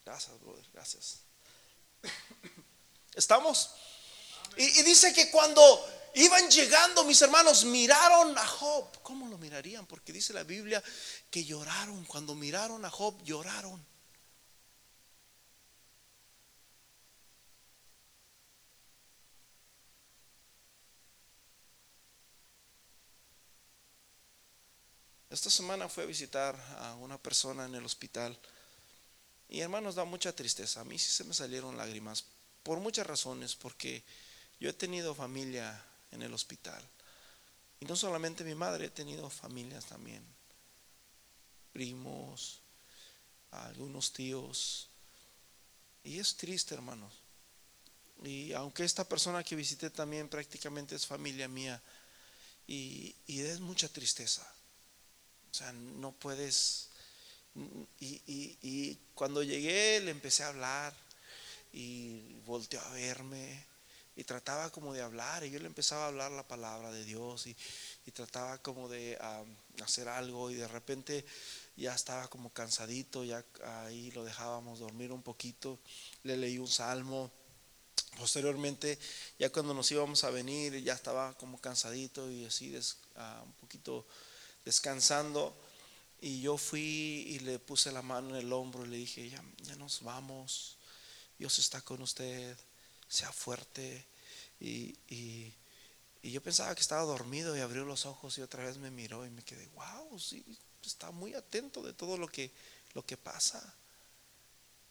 [0.04, 1.20] Gracias, brother, gracias.
[3.16, 3.70] ¿Estamos?
[4.58, 9.02] Y, dice que cuando iban llegando mis hermanos, miraron a Job.
[9.04, 9.86] ¿Cómo lo mirarían?
[9.86, 10.84] Porque dice la Biblia
[11.30, 12.06] que lloraron.
[12.06, 13.86] Cuando miraron a Job, lloraron.
[25.30, 28.38] Esta semana fui a visitar a una persona en el hospital
[29.47, 30.82] Y hermanos, da mucha tristeza.
[30.82, 32.26] A mí sí se me salieron lágrimas
[32.63, 34.04] por muchas razones, porque
[34.60, 36.82] yo he tenido familia en el hospital.
[37.80, 40.24] Y no solamente mi madre, he tenido familias también.
[41.74, 42.62] Primos,
[43.52, 44.89] algunos tíos.
[46.04, 47.13] Y es triste, hermanos.
[48.24, 51.82] Y aunque esta persona que visité también prácticamente es familia mía,
[52.67, 54.47] y, es mucha tristeza.
[55.52, 56.89] O sea, no puedes...
[58.00, 58.21] Y,
[58.62, 60.93] y, cuando llegué le empecé a hablar
[61.74, 63.65] y volteó a verme
[64.15, 67.47] y trataba como de hablar y yo le empezaba a hablar la palabra de Dios
[67.47, 67.56] y,
[68.12, 69.17] trataba como de
[69.82, 71.26] hacer algo y de repente
[71.78, 73.43] ya estaba como cansadito, ya
[73.86, 75.80] ahí lo dejábamos dormir un poquito,
[76.24, 77.32] le leí un salmo.
[78.17, 79.00] Posteriormente,
[79.39, 82.78] ya cuando nos íbamos a venir, ya estaba como cansadito y así
[83.15, 84.06] ah, un poquito
[84.65, 85.56] descansando.
[86.19, 89.41] Y yo fui y le puse la mano en el hombro y le dije, ya,
[89.63, 90.78] ya nos vamos,
[91.39, 92.58] Dios está con usted,
[93.12, 94.08] sea fuerte.
[94.60, 95.54] Y, y,
[96.24, 99.30] yo pensaba que estaba dormido y abrió los ojos y otra vez me miró y
[99.30, 100.45] me quedé, wow, sí,
[100.86, 102.52] está muy atento de todo lo que,
[102.93, 103.62] lo que pasa,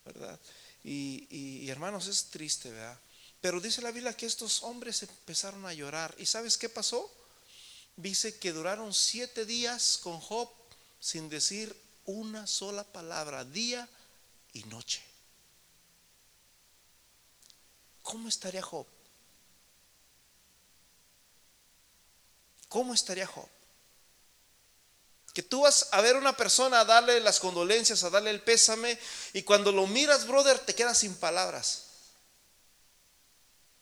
[0.04, 0.38] ¿verdad?
[0.84, 2.98] Y, y, hermanos, es triste, ¿verdad?
[3.40, 6.14] Pero dice la Biblia que estos hombres empezaron a llorar.
[6.18, 7.10] ¿Y sabes qué pasó?
[7.96, 10.50] Dice que duraron siete días con Job
[10.98, 13.88] sin decir una sola palabra, día
[14.52, 15.09] y noche.
[18.02, 18.86] ¿Cómo estaría Job?
[22.68, 23.48] ¿Cómo estaría Job?
[25.34, 28.42] Que tú vas a ver a una persona a darle las condolencias, a darle el
[28.42, 28.98] pésame,
[29.32, 31.84] y cuando lo miras, brother, te quedas sin palabras.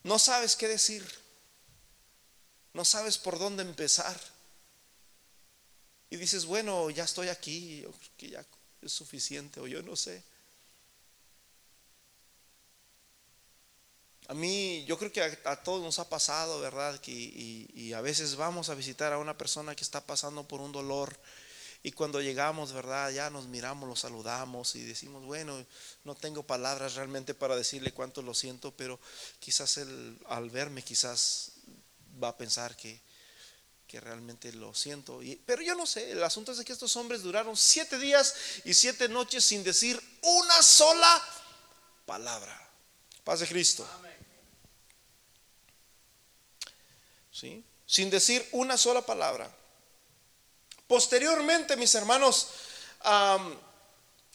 [0.02, 1.06] No sabes qué decir.
[2.72, 4.18] No sabes por dónde empezar.
[6.10, 7.84] Y dices, bueno, ya estoy aquí,
[8.16, 8.44] que ya
[8.82, 10.22] es suficiente, o yo no sé.
[14.28, 17.00] A mí, yo creo que a, todos nos ha pasado, ¿verdad?
[17.00, 20.70] Que, y, a veces vamos a visitar a una persona que está pasando por un
[20.70, 21.18] dolor
[21.82, 23.10] y cuando llegamos, ¿verdad?
[23.10, 25.64] Ya nos miramos, lo saludamos y decimos, bueno,
[26.04, 29.00] no tengo palabras realmente para decirle cuánto lo siento, pero
[29.38, 31.52] quizás él al verme quizás
[32.22, 33.00] va a pensar que,
[33.86, 35.20] que realmente lo siento.
[35.46, 38.34] Pero yo no sé, el asunto es que estos hombres duraron siete días
[38.66, 41.24] y siete noches sin decir una sola
[42.04, 42.68] palabra.
[43.24, 43.88] Paz de Cristo.
[47.38, 47.64] ¿Sí?
[47.86, 49.48] Sin decir una sola palabra.
[50.88, 52.48] Posteriormente, mis hermanos,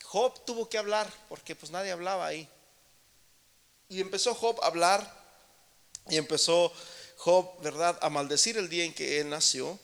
[0.04, 2.48] Job tuvo que hablar, porque pues nadie hablaba ahí.
[3.90, 5.24] Y empezó Job a hablar,
[6.10, 6.72] y empezó
[7.18, 9.78] Job, ¿verdad?, a maldecir el día en que él nació.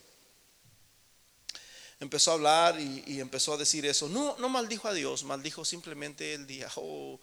[1.99, 4.07] Empezó a hablar y, empezó a decir eso.
[4.07, 6.71] No, no maldijo a Dios, maldijo simplemente el día.
[6.75, 7.19] Oh,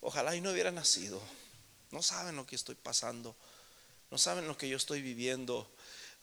[0.00, 1.20] ojalá y no hubiera nacido.
[1.90, 3.36] No saben lo que estoy pasando.
[4.10, 5.70] No saben lo que yo estoy viviendo.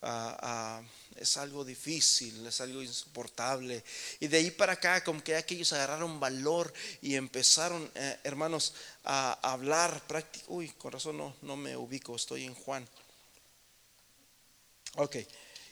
[0.01, 0.81] Ah, ah,
[1.15, 3.83] es algo difícil, es algo insoportable.
[4.19, 9.39] Y de ahí para acá, como que aquellos agarraron valor y empezaron, eh, hermanos, a
[9.41, 10.01] hablar.
[10.47, 12.87] Uy, con razón no, no me ubico, estoy en Juan.
[14.95, 15.17] Ok.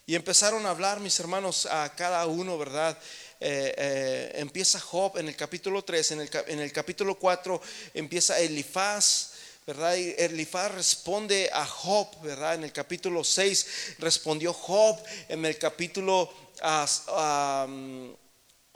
[0.06, 2.98] Y empezaron a hablar, mis hermanos, a cada uno, ¿verdad?
[3.40, 7.62] Eh, eh, empieza Job en el capítulo 3, en el, en el capítulo 4
[7.94, 9.31] empieza Elifaz
[9.66, 9.96] ¿verdad?
[9.96, 12.56] Y Elifaz responde a Job, ¿verdad?
[12.56, 14.98] En el capítulo 6 respondió Job,
[15.30, 16.32] en el capítulo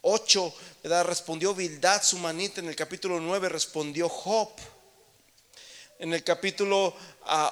[0.02, 1.06] 8, ¿verdad?
[1.06, 4.50] Respondió Bildad, su manita, en el capítulo 9 respondió Job.
[5.98, 6.94] En el capítulo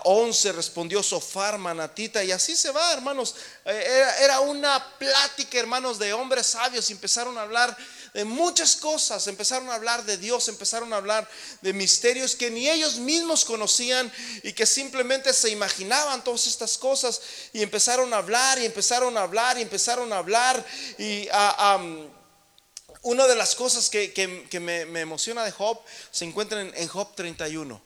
[0.04, 3.36] 11 respondió Sofar, Manatita, y así se va, hermanos.
[3.66, 6.90] Eh, era una plática, hermanos, de hombres sabios.
[6.90, 7.76] Y empezaron a hablar
[8.14, 11.28] de muchas cosas, empezaron a hablar de Dios, empezaron a hablar
[11.62, 14.12] de misterios que ni ellos mismos conocían
[14.44, 17.22] y que simplemente se imaginaban todas estas cosas
[17.54, 20.64] y empezaron a hablar y empezaron a hablar y empezaron a hablar
[21.00, 21.28] y
[23.02, 27.82] una de las cosas que, me, emociona de Job se encuentra en, en Job 31.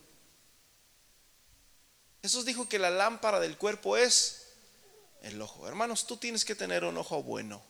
[2.21, 4.47] Jesús dijo que la lámpara del cuerpo es
[5.21, 5.67] el ojo.
[5.67, 7.63] Hermanos, tú tienes que tener un ojo bueno.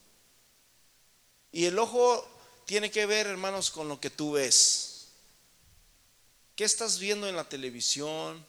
[1.51, 2.27] Y el ojo
[2.67, 5.08] tiene que ver, hermanos, con lo que tú ves.
[6.53, 8.45] ¿Qué estás viendo en la televisión?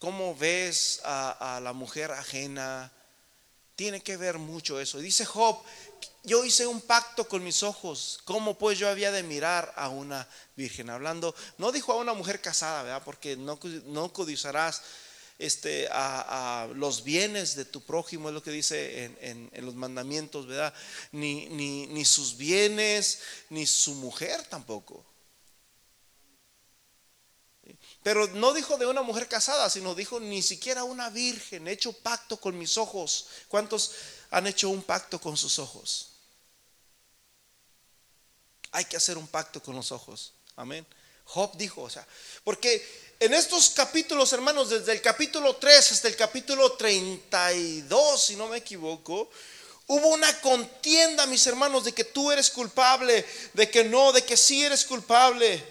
[0.00, 2.90] ¿Cómo ves a, la mujer ajena?
[3.76, 4.98] Tiene que ver mucho eso.
[4.98, 5.62] dice Job,
[6.24, 8.18] yo hice un pacto con mis ojos.
[8.24, 10.90] ¿Cómo pues yo había de mirar a una virgen?
[10.90, 13.02] Hablando, no dijo a una mujer casada, ¿verdad?
[13.04, 14.82] Porque no, no codizarás
[15.42, 20.72] este, a, los bienes de tu prójimo, es lo que dice en, los mandamientos, ¿verdad?
[21.10, 25.04] Ni, ni, ni, sus bienes, ni su mujer tampoco.
[28.02, 31.92] Pero no dijo de una mujer casada, sino dijo ni siquiera una virgen, he hecho
[31.92, 33.26] pacto con mis ojos.
[33.48, 33.92] ¿Cuántos
[34.30, 36.10] han hecho un pacto con sus ojos?
[38.72, 40.34] Hay que hacer un pacto con los ojos.
[40.56, 40.86] Amén.
[41.24, 42.06] Job dijo, o sea,
[42.44, 42.84] porque
[43.18, 48.58] en estos capítulos, hermanos, desde el capítulo 3 hasta el capítulo 32, si no me
[48.58, 49.30] equivoco,
[49.86, 54.36] hubo una contienda, mis hermanos, de que tú eres culpable, de que no, de que
[54.36, 55.64] sí eres culpable.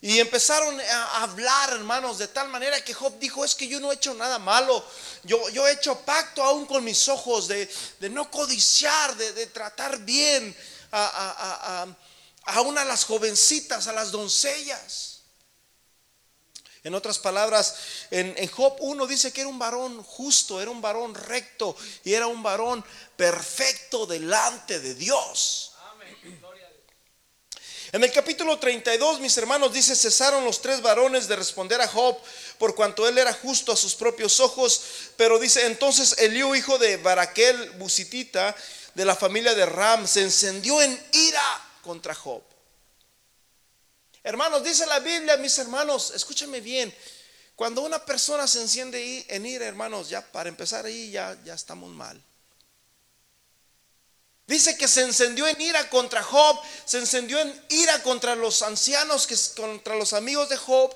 [0.00, 3.90] Y empezaron a hablar, hermanos, de tal manera que Job dijo, es que yo no
[3.90, 4.84] he hecho nada malo.
[5.24, 7.68] Yo, yo he hecho pacto aún con mis ojos de,
[8.10, 10.56] no codiciar, de, tratar bien
[10.92, 11.86] a, a,
[12.64, 15.22] una de las jovencitas, a las doncellas.
[16.84, 17.74] En otras palabras,
[18.10, 22.14] en, en, Job 1 dice que era un varón justo, era un varón recto y
[22.14, 22.84] era un varón
[23.16, 25.72] perfecto delante de Dios.
[27.90, 32.18] En el capítulo 32, mis hermanos, dice, cesaron los tres varones de responder a Job
[32.58, 34.82] por cuanto él era justo a sus propios ojos.
[35.16, 38.54] Pero dice, entonces Eliú, hijo de Baraquel Busitita,
[38.94, 42.42] de la familia de Ram, se encendió en ira contra Job.
[44.22, 46.94] Hermanos, dice la Biblia, mis hermanos, escúchame bien.
[47.56, 51.88] Cuando una persona se enciende en ira, hermanos, ya para empezar ahí ya, ya estamos
[51.88, 52.22] mal.
[54.46, 59.26] Dice que se encendió en ira contra Job, se encendió en ira contra los ancianos,
[59.26, 60.94] que, contra los amigos de Job,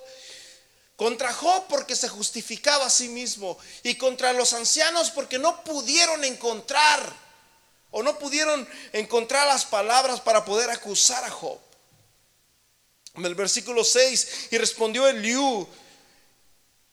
[0.97, 6.23] contra Job porque se justificaba a sí mismo y contra los ancianos porque no pudieron
[6.23, 7.22] encontrar
[7.93, 11.59] o no pudieron encontrar las palabras para poder acusar a Job.
[13.15, 15.69] En el versículo 6, y respondió Eliú,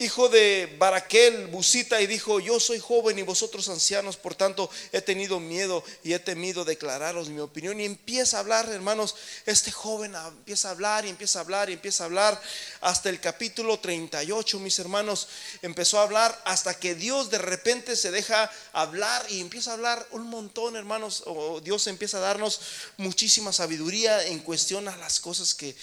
[0.02, 5.02] hijo de Baraquel, Busita, y dijo, yo soy joven y vosotros ancianos, por tanto he
[5.02, 7.82] tenido miedo y he temido declararos mi opinión.
[7.82, 11.74] Y empieza a hablar, hermanos, este joven empieza a hablar y empieza a hablar y
[11.74, 12.42] empieza a hablar
[12.80, 15.28] hasta el capítulo 38, mis hermanos,
[15.62, 20.08] empezó a hablar hasta que Dios de repente se deja hablar y empieza a hablar
[20.12, 22.62] un montón, hermanos, o Dios empieza a darnos
[22.96, 25.76] muchísima sabiduría en cuestión a las cosas que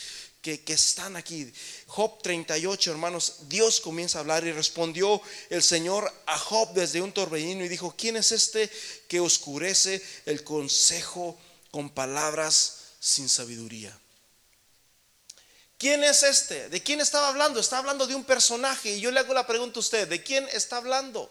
[0.55, 1.53] que, están aquí.
[1.87, 7.13] Job 38, hermanos, Dios comienza a hablar y respondió el Señor a Job desde un
[7.13, 8.71] torbellino y dijo, ¿quién es este
[9.09, 11.37] que oscurece el consejo
[11.73, 13.99] con palabras sin sabiduría?
[15.79, 16.69] ¿Quién es este?
[16.69, 17.59] ¿De quién estaba hablando?
[17.59, 20.49] Está hablando de un personaje y yo le hago la pregunta a usted, ¿de quién
[20.53, 21.31] está hablando?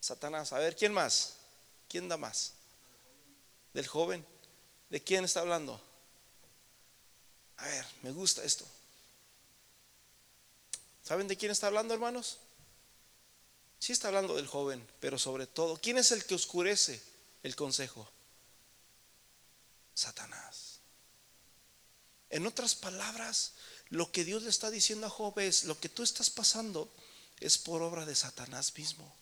[0.00, 1.36] Satanás, a ver, ¿quién más?
[1.88, 2.59] ¿Quién da más?
[3.74, 4.24] Del joven.
[4.88, 5.80] ¿De quién está hablando?
[7.58, 8.66] A ver, me gusta esto.
[11.02, 12.38] ¿Saben de quién está hablando, hermanos?
[13.78, 17.02] Sí está hablando del joven, pero sobre todo, ¿quién es el que oscurece
[17.42, 18.10] el consejo?
[19.94, 20.80] Satanás.
[22.28, 23.54] En otras palabras,
[23.88, 26.92] lo que Dios le está diciendo a Job es, lo que tú estás pasando
[27.40, 29.19] es por obra de Satanás mismo.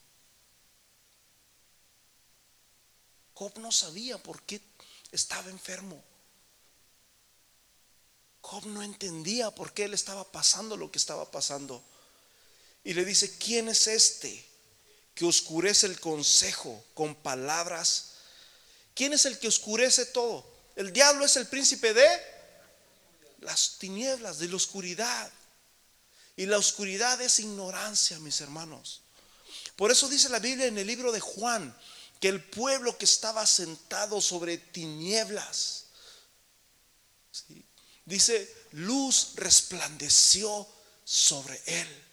[3.39, 4.61] Job no sabía por qué
[5.13, 6.03] estaba enfermo.
[8.41, 11.81] Job no entendía por qué él estaba pasando lo que estaba pasando.
[12.83, 14.45] Y le dice, ¿quién es este
[15.15, 18.15] que oscurece el consejo con palabras?
[18.93, 20.45] ¿Quién es el que oscurece todo?
[20.75, 22.09] El diablo es el príncipe de
[23.43, 25.31] las tinieblas, de la oscuridad.
[26.35, 29.03] Y la oscuridad es ignorancia, mis hermanos.
[29.77, 31.73] Por eso dice la Biblia en el libro de Juan,
[32.21, 35.87] que el pueblo que estaba sentado sobre tinieblas,
[38.05, 40.67] dice, luz resplandeció
[41.05, 42.05] sobre él.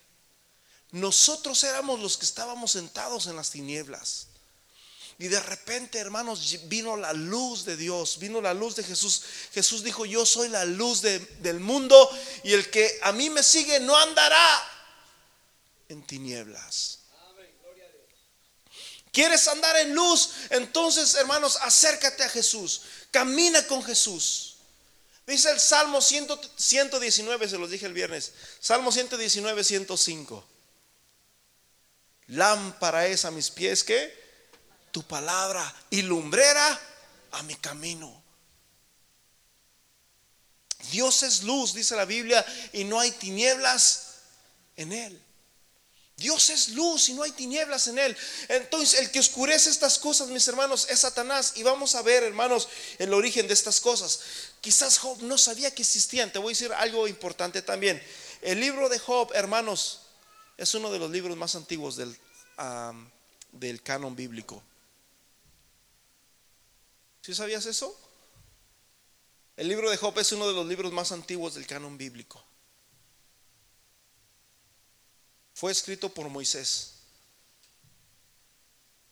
[0.92, 4.28] Nosotros éramos los que estábamos sentados en las tinieblas.
[5.18, 9.24] Y de repente, hermanos, vino la luz de Dios, vino la luz de Jesús.
[9.54, 12.10] Jesús dijo, yo soy la luz del mundo
[12.44, 14.72] y el que a mí me sigue no andará
[15.88, 17.00] en tinieblas.
[19.16, 20.32] ¿Quieres andar en luz?
[20.50, 22.82] Entonces, hermanos, acércate a Jesús.
[23.12, 24.58] Camina con Jesús.
[25.26, 28.34] Dice el Salmo 119, se los dije el viernes.
[28.60, 30.46] Salmo 119, 105.
[32.28, 34.14] Lámpara es a mis pies que
[34.92, 36.78] tu palabra y lumbrera
[37.32, 38.22] a mi camino.
[40.92, 44.16] Dios es luz, dice la Biblia, y no hay tinieblas
[44.76, 45.25] en él.
[46.18, 48.16] Dios es luz y no hay tinieblas en él.
[48.48, 51.54] Entonces el que oscurece estas cosas, mis hermanos, es Satanás.
[51.56, 54.22] Y vamos a ver, hermanos, el origen de estas cosas.
[54.62, 56.32] Quizás Job no sabía que existían.
[56.32, 58.02] Te voy a decir algo importante también.
[58.42, 60.02] El libro de Job, hermanos,
[60.58, 62.18] es uno de los libros más antiguos del,
[63.52, 64.64] del canon bíblico.
[67.22, 68.00] ¿Sí sabías eso?
[69.58, 72.42] El libro de Job es uno de los libros más antiguos del canon bíblico.
[75.56, 76.92] Fue escrito por Moisés.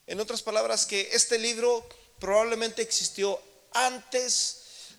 [0.05, 1.87] En otras palabras, que este libro
[2.19, 3.41] probablemente existió
[3.71, 4.57] antes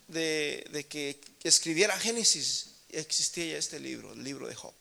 [0.08, 2.70] de, que escribiera Génesis.
[2.88, 4.72] Existía ya este libro, el libro de Job.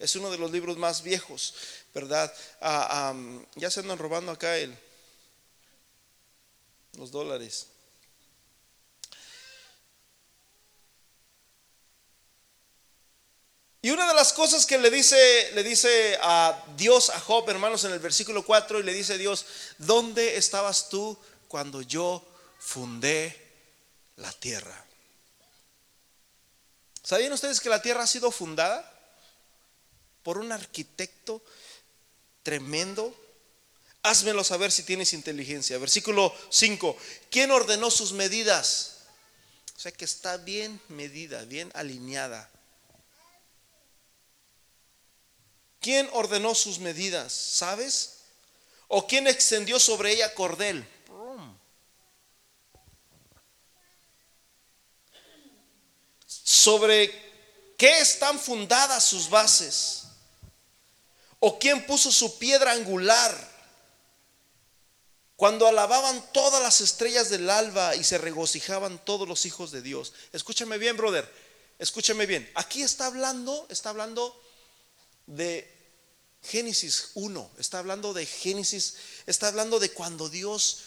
[0.00, 1.54] Es uno de los libros más viejos,
[1.94, 2.34] ¿verdad?
[2.60, 3.14] Ah,
[3.54, 4.76] ya se andan robando acá el,
[6.94, 7.68] los dólares.
[13.86, 17.84] Y una de las cosas que le dice, le dice a Dios a Job, hermanos,
[17.84, 19.46] en el versículo 4, y le dice Dios,
[19.78, 21.16] ¿dónde estabas tú
[21.46, 22.26] cuando yo
[22.58, 23.40] fundé
[24.16, 24.84] la tierra?
[27.04, 28.92] ¿Sabían ustedes que la tierra ha sido fundada
[30.24, 31.40] por un arquitecto
[32.42, 33.16] tremendo?
[34.02, 35.78] Házmelo saber si tienes inteligencia.
[35.78, 36.96] Versículo 5.
[37.30, 39.02] ¿Quién ordenó sus medidas?
[39.76, 42.50] O sea que está bien medida, bien alineada.
[45.86, 47.32] ¿Quién ordenó sus medidas?
[47.32, 48.16] ¿Sabes?
[48.88, 50.84] ¿O quién extendió sobre ella cordel?
[56.26, 57.14] ¿Sobre
[57.78, 60.08] qué están fundadas sus bases?
[61.38, 63.32] ¿O quién puso su piedra angular?
[65.36, 70.14] Cuando alababan todas las estrellas del alba y se regocijaban todos los hijos de Dios.
[70.32, 71.32] Escúchame bien, brother.
[71.78, 72.50] Escúchame bien.
[72.56, 74.42] Aquí está hablando, está hablando
[75.26, 75.75] de
[76.48, 78.94] Génesis 1, está hablando de Génesis,
[79.26, 80.82] está hablando de cuando Dios,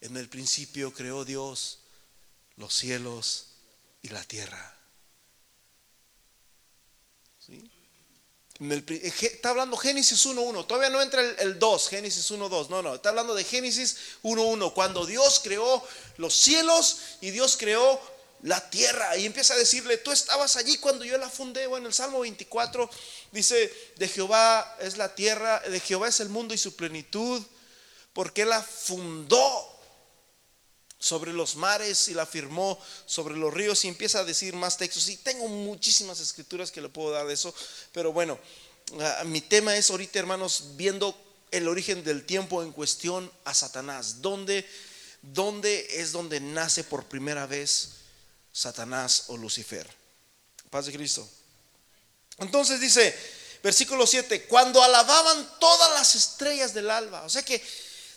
[0.00, 1.80] en el principio creó Dios
[2.56, 3.46] los cielos
[4.02, 4.78] y la tierra.
[7.38, 7.70] ¿Sí?
[8.60, 12.94] Eh, está hablando Génesis 1.1, todavía no entra el, el 2, Génesis 1.2, no, no,
[12.94, 15.82] está hablando de Génesis 1.1, cuando Dios creó
[16.16, 18.00] los cielos y Dios creó
[18.42, 19.16] la tierra.
[19.16, 21.66] Y empieza a decirle, tú estabas allí cuando yo la fundé.
[21.66, 22.88] Bueno, el Salmo 24
[23.30, 27.42] dice, de Jehová es la tierra, de Jehová es el mundo y su plenitud,
[28.12, 29.68] porque la fundó
[30.98, 35.08] sobre los mares y la firmó sobre los ríos y empieza a decir más textos.
[35.08, 37.52] Y tengo muchísimas escrituras que le puedo dar de eso,
[37.92, 38.38] pero bueno,
[39.00, 41.16] ah, mi tema es ahorita, hermanos, viendo
[41.50, 44.22] el origen del tiempo en cuestión a Satanás.
[44.22, 44.64] ¿Dónde,
[45.22, 48.01] dónde es donde nace por primera vez?
[48.52, 49.88] Satanás o Lucifer.
[50.70, 51.28] Paz de Cristo.
[52.38, 53.14] Entonces dice,
[53.62, 57.22] versículo 7, cuando alababan todas las estrellas del alba.
[57.22, 57.62] O sea que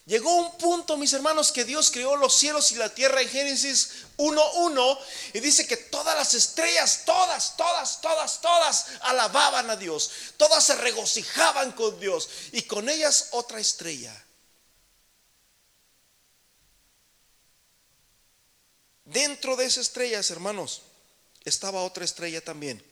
[0.06, 3.90] llegó un punto, mis hermanos, que Dios creó los cielos y la tierra en Génesis
[4.18, 5.00] 1.1
[5.34, 10.10] y dice que todas las estrellas, todas, todas, todas, todas alababan a Dios.
[10.38, 14.25] Todas se regocijaban con Dios y con ellas otra estrella
[19.16, 20.82] Dentro de esas estrellas, hermanos,
[21.46, 22.84] estaba otra estrella también,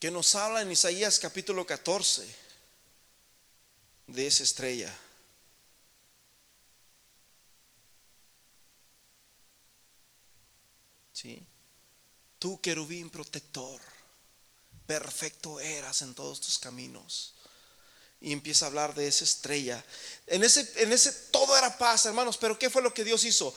[0.00, 2.26] que nos habla en Isaías capítulo 14
[4.08, 4.92] de esa estrella.
[11.12, 11.46] ¿Sí?
[12.40, 13.80] Tú, querubín protector,
[14.88, 17.35] perfecto eras en todos tus caminos
[18.20, 19.84] y empieza a hablar de esa estrella.
[20.26, 23.54] En ese, en ese todo era paz, hermanos, pero ¿qué fue lo que Dios hizo?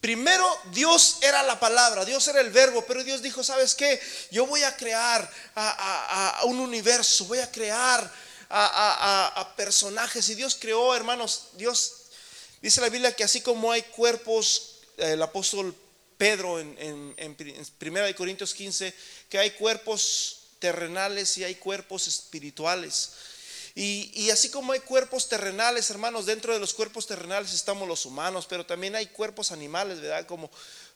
[0.00, 4.00] Primero Dios era la palabra, Dios era el verbo, pero Dios dijo, ¿sabes qué?
[4.32, 8.12] Yo voy a crear a, un universo, voy a crear
[8.50, 10.28] a, personajes.
[10.28, 12.06] Y Dios creó, hermanos, Dios
[12.60, 15.72] dice la Biblia que así como hay cuerpos, el apóstol
[16.18, 18.92] Pedro en, en, en 1 Corintios 15,
[19.28, 23.10] que hay cuerpos terrenales y hay cuerpos espirituales.
[23.74, 28.46] Y, así como hay cuerpos terrenales, hermanos, dentro de los cuerpos terrenales estamos los humanos,
[28.46, 30.26] pero también hay cuerpos animales, ¿verdad?
[30.26, 30.50] Como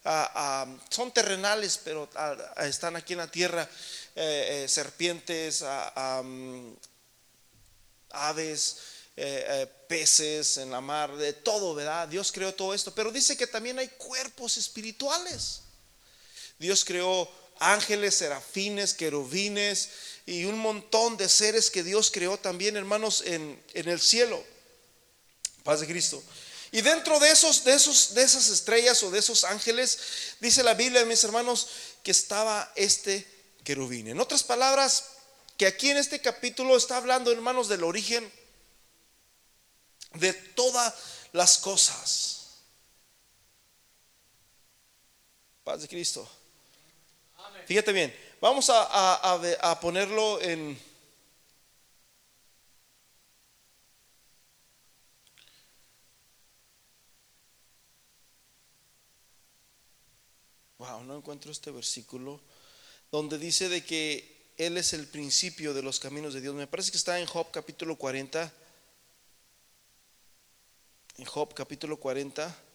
[0.05, 3.67] ah, ah, son terrenales, pero ah, están aquí en la tierra,
[4.15, 6.73] eh, eh, serpientes, mm,
[8.11, 8.77] aves,
[9.17, 12.09] eh, peces en la mar, de todo, ¿verdad?
[12.09, 15.63] Dios creó todo esto, pero dice que también hay cuerpos espirituales.
[16.59, 19.89] Dios creó ángeles, serafines, querubines,
[20.27, 24.43] y un montón de seres que Dios creó también, hermanos, en, el cielo.
[25.63, 26.23] Paz de Cristo.
[26.73, 29.99] Y dentro de esos, de esos, de esas estrellas o de esos ángeles,
[30.41, 31.69] dice la Biblia, mis hermanos,
[32.03, 33.25] que estaba este
[33.63, 34.09] querubín.
[34.09, 35.05] En otras palabras,
[35.57, 38.31] que aquí en este capítulo está hablando, hermanos, del origen
[40.15, 40.93] de todas
[41.33, 42.37] las cosas.
[45.63, 46.29] Paz de Cristo.
[47.67, 50.79] Fíjate bien, vamos a, a, ponerlo en...
[60.79, 62.41] Wow, no encuentro este versículo
[63.11, 66.55] donde dice de que Él es el principio de los caminos de Dios.
[66.55, 68.53] Me parece que está en Job capítulo 40.
[71.19, 72.66] En Job capítulo 40.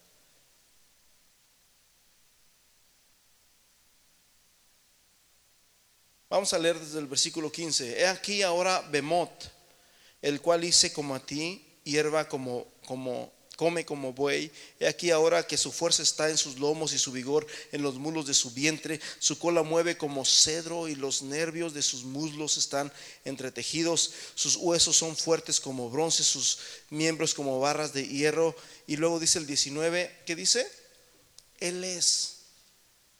[6.32, 8.00] Vamos a leer desde el versículo 15.
[8.00, 9.52] He aquí ahora Bemot,
[10.22, 14.50] el cual hice como a ti, hierba como, como come como buey.
[14.80, 17.96] He aquí ahora que su fuerza está en sus lomos y su vigor en los
[17.96, 18.98] mulos de su vientre.
[19.18, 22.90] Su cola mueve como cedro y los nervios de sus muslos están
[23.26, 24.12] entretejidos.
[24.34, 28.56] Sus huesos son fuertes como bronce, sus miembros como barras de hierro.
[28.86, 30.66] Y luego dice el 19, ¿qué dice?
[31.60, 32.38] Él es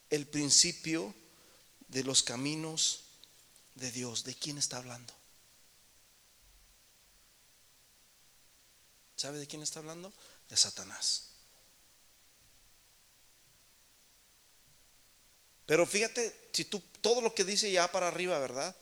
[0.08, 1.14] el principio
[1.92, 3.04] de los caminos
[3.74, 4.24] de Dios.
[4.24, 5.14] ¿De quién está hablando?
[9.14, 10.12] ¿Sabe de quién está hablando?
[10.48, 11.28] De Satanás.
[15.66, 18.74] Pero fíjate, si tú todo lo que dice ya para arriba, ¿verdad?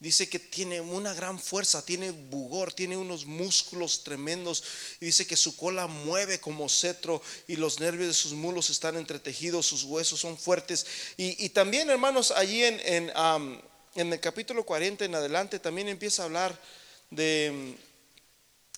[0.00, 4.62] Dice que tiene una gran fuerza, tiene bugor, tiene unos músculos tremendos.
[5.00, 8.96] Y dice que su cola mueve como cetro y los nervios de sus mulos están
[8.96, 10.86] entretejidos, sus huesos son fuertes.
[11.16, 13.12] Y, también, hermanos, allí en, en,
[13.96, 16.60] en el capítulo 40 en adelante también empieza a hablar
[17.10, 17.76] de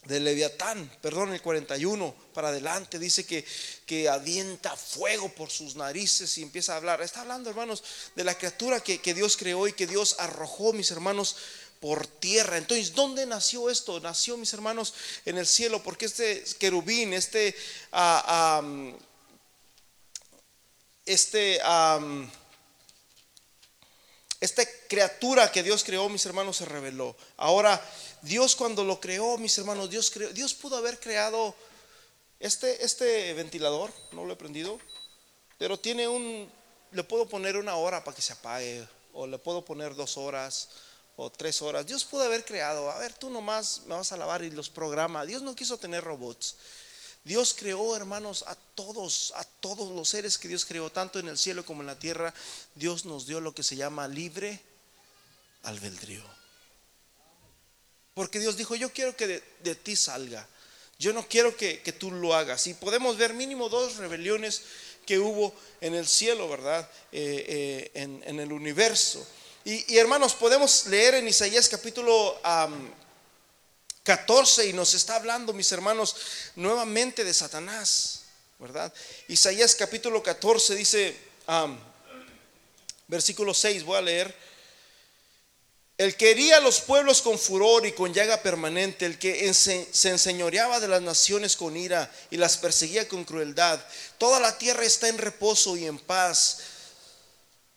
[0.04, 3.44] de Leviatán, perdón, el 41 para adelante, dice que,
[3.84, 7.02] que avienta fuego por sus narices y empieza a hablar.
[7.02, 7.82] Está hablando, hermanos,
[8.16, 11.36] de la criatura que, Dios creó y que Dios arrojó, mis hermanos,
[11.80, 12.56] por tierra.
[12.56, 14.00] Entonces, ¿dónde nació esto?
[14.00, 14.94] Nació, mis hermanos,
[15.26, 17.54] en el cielo, porque este querubín, este,
[17.92, 18.62] ah,
[21.04, 21.60] este,
[24.40, 27.14] esta criatura que Dios creó, mis hermanos, se reveló.
[27.36, 27.80] Ahora,
[28.22, 31.54] Dios cuando lo creó, mis hermanos, Dios pudo haber creado
[32.40, 34.78] este, este ventilador, no lo he prendido,
[35.58, 36.50] pero tiene un,
[36.92, 40.70] le puedo poner una hora para que se apague, o le puedo poner dos horas,
[41.16, 41.86] o tres horas.
[41.86, 45.26] Dios pudo haber creado, a ver, tú nomás me vas a lavar y los programa.
[45.26, 46.56] Dios no quiso tener robots.
[47.30, 51.38] Dios creó, hermanos, a todos, a todos los seres que Dios creó, tanto en el
[51.38, 52.34] cielo como en la tierra.
[52.74, 54.58] Dios nos dio lo que se llama libre
[55.62, 56.24] albedrío.
[58.14, 60.44] Porque Dios dijo, yo quiero que de, ti salga.
[60.98, 62.66] Yo no quiero que, tú lo hagas.
[62.66, 64.62] Y podemos ver mínimo dos rebeliones
[65.06, 66.90] que hubo en el cielo, ¿verdad?
[67.12, 69.24] Eh, eh, en, el universo.
[69.64, 72.40] Y, hermanos, podemos leer en Isaías capítulo
[74.02, 76.16] 14 y nos está hablando, mis hermanos,
[76.56, 78.22] nuevamente de Satanás,
[78.58, 78.92] ¿verdad?
[79.28, 81.16] Isaías capítulo 14 dice,
[83.08, 84.50] versículo 6, voy a leer.
[85.98, 90.08] El que hería a los pueblos con furor y con llaga permanente, el que se
[90.08, 93.78] enseñoreaba de las naciones con ira y las perseguía con crueldad.
[94.16, 96.60] Toda la tierra está en reposo y en paz.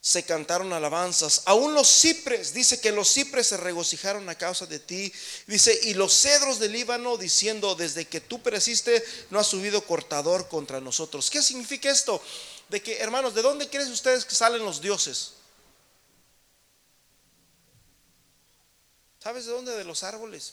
[0.04, 1.44] Se cantaron alabanzas.
[1.46, 5.10] Aún los cipres, dice que los cipres se regocijaron a causa de ti.
[5.46, 10.46] Dice, y los cedros del Líbano diciendo, desde que tú pereciste, no ha subido cortador
[10.48, 11.30] contra nosotros.
[11.30, 12.20] ¿Qué significa esto?
[12.68, 15.32] De que, hermanos, ¿de dónde creen ustedes que salen los dioses?
[19.20, 19.74] ¿Sabes de dónde?
[19.74, 20.52] De los árboles.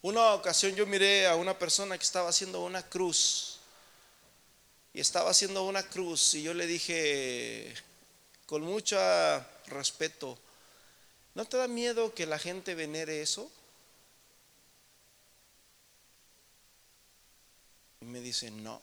[0.00, 3.53] Una ocasión yo miré a una persona que estaba haciendo una cruz.
[4.94, 7.74] Y estaba haciendo una cruz y yo le dije
[8.46, 8.96] con mucho
[9.66, 10.38] respeto,
[11.34, 13.50] ¿no te da miedo que la gente venere eso?
[18.00, 18.80] Y me dice, no.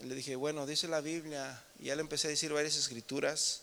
[0.00, 3.62] Le dije, bueno, dice la Biblia, y ya le empecé a decir varias escrituras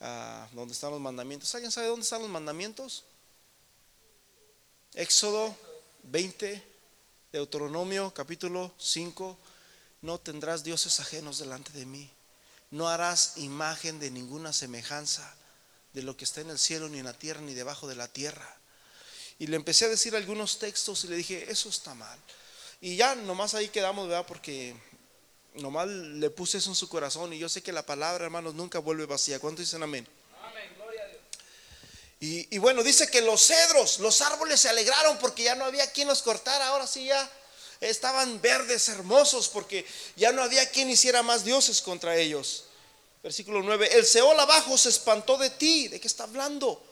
[0.00, 1.54] Ah, ¿Dónde están los mandamientos.
[1.54, 3.04] ¿Alguien sabe dónde están los mandamientos?
[4.94, 5.54] Éxodo
[6.04, 6.62] 20,
[7.32, 9.38] Deuteronomio capítulo 5.
[10.02, 12.10] No tendrás dioses ajenos delante de mí.
[12.70, 15.34] No harás imagen de ninguna semejanza
[15.92, 18.08] de lo que está en el cielo, ni en la tierra, ni debajo de la
[18.08, 18.56] tierra.
[19.38, 22.18] Y le empecé a decir algunos textos y le dije, eso está mal.
[22.80, 24.26] Y ya nomás ahí quedamos, ¿verdad?
[24.26, 24.76] Porque
[25.54, 28.78] Nomás le puse eso en su corazón y yo sé que la palabra, hermanos, nunca
[28.78, 29.40] vuelve vacía.
[29.40, 30.06] ¿Cuántos dicen amén?
[32.22, 36.06] Y, bueno, dice que los cedros, los árboles se alegraron porque ya no había quien
[36.06, 36.68] los cortara.
[36.68, 37.30] Ahora sí ya
[37.80, 42.64] estaban verdes, hermosos, porque ya no había quien hiciera más dioses contra ellos.
[43.22, 45.88] Versículo 9, el Seol abajo se espantó de ti.
[45.88, 46.82] ¿De qué está hablando?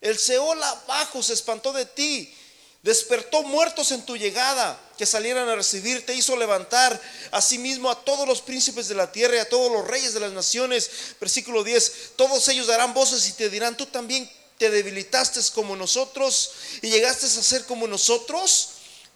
[0.00, 2.34] El Seol abajo se espantó de ti
[2.82, 7.00] Despertó muertos en tu llegada, que salieran a recibirte, hizo levantar
[7.30, 10.32] asimismo a todos los príncipes de la tierra y a todos los reyes de las
[10.32, 10.90] naciones.
[11.20, 14.28] Versículo 10, todos ellos darán voces y te dirán, tú también
[14.62, 16.52] te debilitaste como nosotros
[16.82, 18.68] y llegaste a ser como nosotros.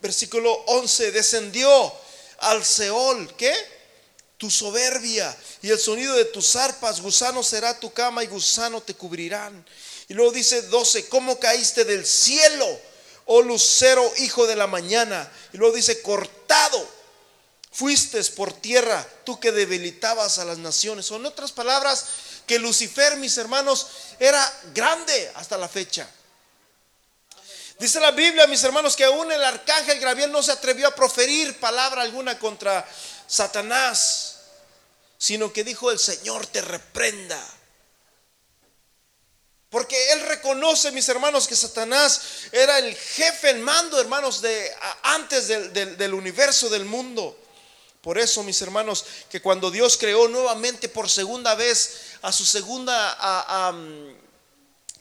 [0.03, 1.93] Versículo 11, descendió
[2.39, 3.55] al Seol, ¿qué?
[4.39, 8.95] tu soberbia y el sonido de tus arpas, gusano será tu cama y gusano te
[8.95, 9.65] cubrirán.
[10.09, 12.67] Y luego dice 12, ¿cómo caíste del cielo,
[13.27, 15.31] oh lucero, hijo de la mañana?
[15.53, 16.89] Y luego dice, cortado
[17.71, 21.07] fuiste por tierra, tú que debilitabas a las naciones.
[21.07, 22.07] Son otras palabras
[22.47, 23.87] que Lucifer, mis hermanos,
[24.19, 26.09] era grande hasta la fecha.
[27.79, 31.61] Dice la Biblia, mis hermanos, que aún el arcángel Gabriel no se atrevió a proferir
[31.61, 32.89] palabra alguna contra
[33.27, 34.39] Satanás,
[35.19, 37.43] sino que dijo, el Señor te reprenda.
[39.69, 45.49] Porque él reconoce, mis hermanos, que Satanás era el jefe, el mando, hermanos, de antes
[45.49, 47.37] del, universo, del mundo.
[48.01, 53.73] Por eso, mis hermanos, que cuando Dios creó nuevamente por segunda vez a su segunda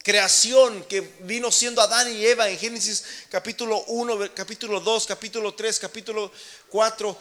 [0.04, 5.80] creación que vino siendo Adán y Eva en Génesis capítulo 1, capítulo 2, capítulo 3,
[5.80, 6.30] capítulo
[6.68, 7.18] 4,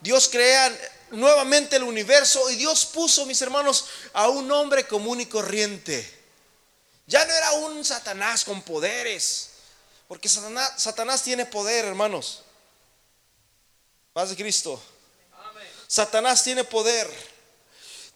[0.00, 0.72] Dios crea
[1.10, 6.08] nuevamente el universo y Dios puso, mis hermanos, a un hombre común y corriente.
[7.08, 9.48] Ya no era un Satanás con poderes,
[10.06, 12.44] porque Satanás, Satanás tiene poder, hermanos.
[14.12, 14.80] Paz de Cristo.
[15.88, 17.35] Satanás tiene poder.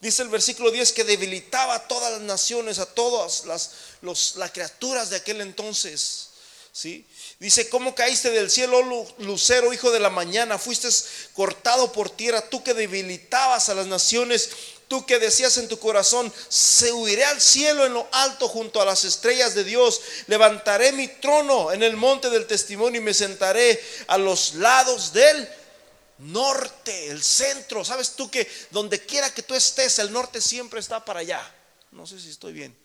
[0.01, 5.17] Dice el versículo 10 que debilitaba a todas las naciones, a todas las, criaturas de
[5.17, 6.29] aquel entonces.
[6.71, 7.05] ¿sí?
[7.39, 10.57] Dice, ¿cómo caíste del cielo, oh lucero, hijo de la mañana?
[10.57, 10.89] Fuiste
[11.33, 14.49] cortado por tierra, tú que debilitabas a las naciones
[14.91, 18.85] Tú que decías en tu corazón, se huiré al cielo en lo alto junto a
[18.85, 20.01] las estrellas de Dios.
[20.27, 25.47] Levantaré mi trono en el monte del testimonio y me sentaré a los lados del
[26.21, 27.83] norte, el centro.
[27.83, 31.41] ¿Sabes tú que donde quiera que tú estés, el norte siempre está para allá?
[31.91, 32.77] No sé si estoy bien.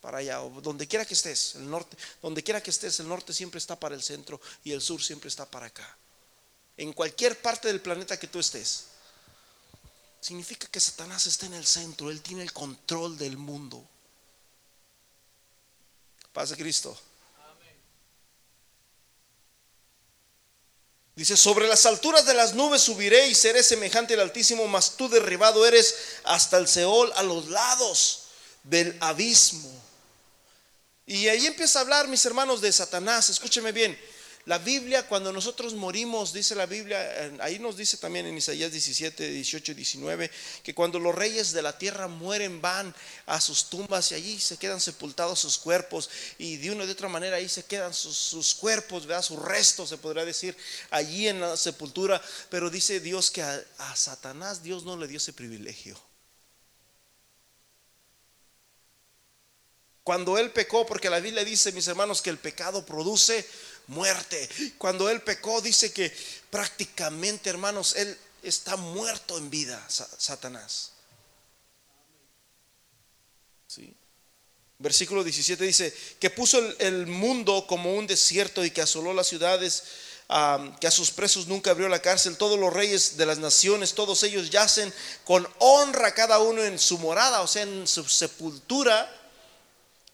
[0.00, 3.34] para allá, o donde quiera que estés, el norte, donde quiera que estés, el norte
[3.34, 5.98] siempre está para el centro y el sur siempre está para acá.
[6.78, 8.86] En cualquier parte del planeta que tú estés
[10.20, 13.86] significa que Satanás está en el centro, él tiene el control del mundo.
[16.32, 16.98] Paz de Cristo.
[21.16, 25.08] Dice, sobre las alturas de las nubes subiré y seré semejante al Altísimo, mas tú
[25.08, 25.94] derribado eres
[26.24, 28.22] hasta el Seol, a los lados
[28.64, 29.70] del abismo.
[31.06, 33.28] Y ahí empieza a hablar, mis hermanos, de Satanás.
[33.30, 33.98] Escúcheme bien.
[34.50, 39.30] La Biblia, cuando nosotros morimos, dice la Biblia, ahí nos dice también en Isaías 17,
[39.30, 40.28] 18 y 19,
[40.64, 42.92] que cuando los reyes de la tierra mueren van
[43.26, 47.08] a sus tumbas y allí se quedan sepultados sus cuerpos y de una de otra
[47.08, 49.22] manera ahí se quedan sus, cuerpos, ¿verdad?
[49.22, 50.56] sus restos, se podría decir,
[50.90, 52.20] allí en la sepultura.
[52.48, 55.96] Pero dice Dios que a, a Satanás Dios no le dio ese privilegio.
[60.02, 63.46] Cuando él pecó, porque la Biblia dice, mis hermanos, que el pecado produce
[63.90, 64.48] muerte.
[64.78, 66.12] Cuando él pecó, dice que
[66.48, 70.92] prácticamente, hermanos, él está muerto en vida, Satanás.
[73.66, 73.94] ¿Sí?
[74.78, 79.82] Versículo 17 dice, que puso el, mundo como un desierto y que asoló las ciudades,
[80.80, 84.22] que a sus presos nunca abrió la cárcel, todos los reyes de las naciones, todos
[84.22, 84.92] ellos yacen
[85.24, 89.19] con honra cada uno en su morada, o sea, en su sepultura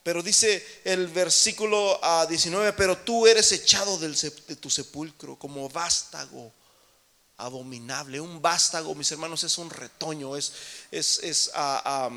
[0.07, 6.53] pero dice el versículo 19, ah, pero tú eres echado de tu sepulcro como vástago
[7.39, 8.21] abominable.
[8.21, 10.53] Un vástago, mis hermanos, es un retoño, es,
[10.93, 12.09] es, es, ah,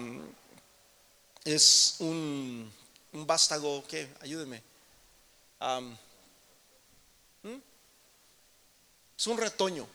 [1.98, 2.72] un,
[3.12, 4.08] vástago, ¿qué?
[4.22, 4.62] Ayúdeme.
[5.60, 7.58] ¿hmm?
[9.18, 9.88] Es un retoño.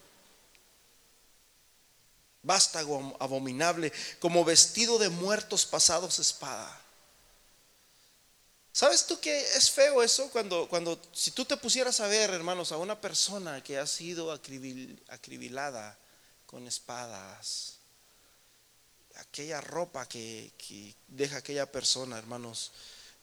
[2.43, 6.81] Vástago abominable, como vestido de muertos pasados espada.
[8.75, 10.29] ¿Sabes tú que es feo eso?
[10.31, 14.33] Cuando, cuando, si tú te pusieras a ver, hermanos, a una persona que ha sido
[14.33, 15.97] acribilada
[16.45, 17.77] con espadas,
[19.15, 20.51] aquella ropa que,
[21.07, 22.73] deja aquella persona, hermanos,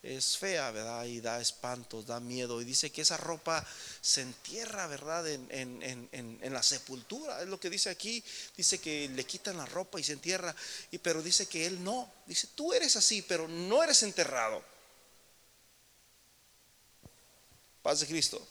[0.01, 1.03] es fea, ¿verdad?
[1.03, 2.61] Y da espantos, da miedo.
[2.61, 3.67] Y dice que esa ropa
[3.99, 5.27] se entierra, ¿verdad?
[5.27, 7.41] En, en, la sepultura.
[7.41, 8.23] Es lo que dice aquí.
[8.55, 10.55] Dice que le quitan la ropa y se entierra.
[10.91, 12.09] Y, pero dice que él no.
[12.25, 14.70] Dice, tú eres así, pero no eres enterrado.
[17.81, 18.41] Paz de Cristo.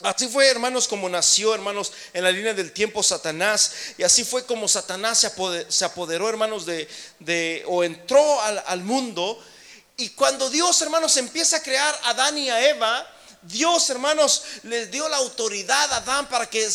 [0.00, 3.72] Así fue, hermanos, como nació, hermanos, en la línea del tiempo Satanás.
[3.96, 5.26] Y así fue como Satanás
[5.68, 9.42] se apoderó, hermanos, de, o entró al, al, mundo.
[9.96, 13.08] Y cuando Dios, hermanos, empieza a crear a Adán y a Eva,
[13.42, 16.68] Dios, hermanos, les dio la autoridad a Adán para que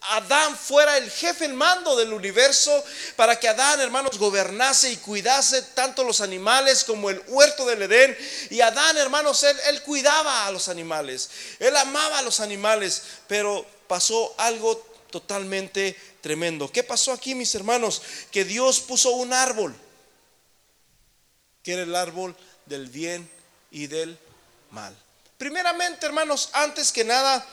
[0.00, 2.84] Adán fuera el jefe, el mando del universo,
[3.16, 8.16] para que Adán, hermanos, gobernase y cuidase tanto los animales como el huerto del Edén.
[8.50, 13.66] Y Adán, hermanos, él, él cuidaba a los animales, él amaba a los animales, pero
[13.88, 14.76] pasó algo
[15.10, 16.70] totalmente tremendo.
[16.70, 18.02] ¿Qué pasó aquí, mis hermanos?
[18.30, 19.74] Que Dios puso un árbol,
[21.62, 22.36] que era el árbol
[22.66, 23.28] del bien
[23.70, 24.18] y del
[24.70, 24.96] mal.
[25.38, 27.46] Primeramente, hermanos, antes que nada,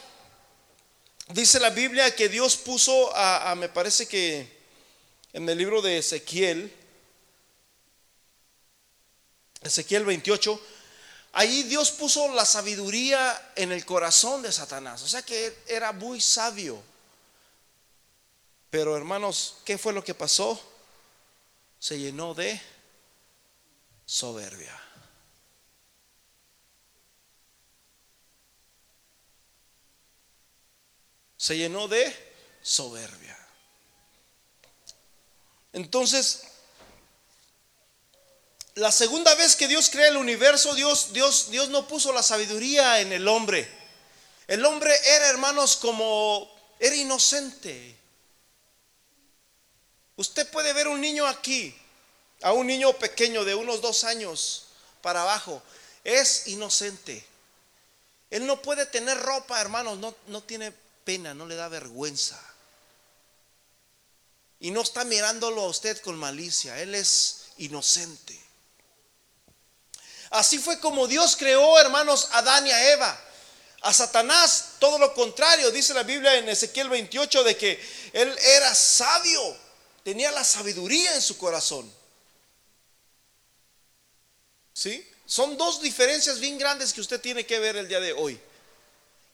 [1.29, 4.55] dice la Biblia que Dios puso a, me parece que
[5.33, 6.73] en el libro de Ezequiel,
[9.61, 10.61] Ezequiel 28,
[11.33, 15.01] ahí Dios puso la sabiduría en el corazón de Satanás.
[15.01, 16.81] O sea que era muy sabio.
[18.69, 20.61] Pero hermanos, ¿qué fue lo que pasó?
[21.79, 22.61] Se llenó de
[24.05, 24.84] soberbia.
[31.45, 32.11] Se llenó de
[32.63, 33.37] soberbia.
[35.73, 36.41] Entonces,
[38.73, 42.99] la segunda vez que Dios crea el universo, Dios, Dios, Dios no puso la sabiduría
[42.99, 43.71] en el hombre.
[44.47, 47.95] El hombre era, hermanos, como era inocente.
[50.15, 51.79] Usted puede ver un niño aquí,
[52.41, 54.65] a un niño pequeño de unos dos años
[55.03, 55.61] para abajo,
[56.03, 57.23] es inocente.
[58.31, 60.73] Él no puede tener ropa, hermanos, no, no tiene
[61.05, 62.41] pena, no le da vergüenza.
[64.59, 68.37] Y no está mirándolo a usted con malicia, Él es inocente.
[70.31, 73.21] Así fue como Dios creó, hermanos, a Adán y a Eva.
[73.81, 77.79] A Satanás, todo lo contrario, dice la Biblia en Ezequiel 28 de que
[78.13, 79.57] él era sabio,
[80.03, 81.89] tenía la sabiduría en su corazón.
[84.73, 85.07] ¿Sí?
[85.25, 88.39] Son dos diferencias bien grandes que usted tiene que ver el día de hoy.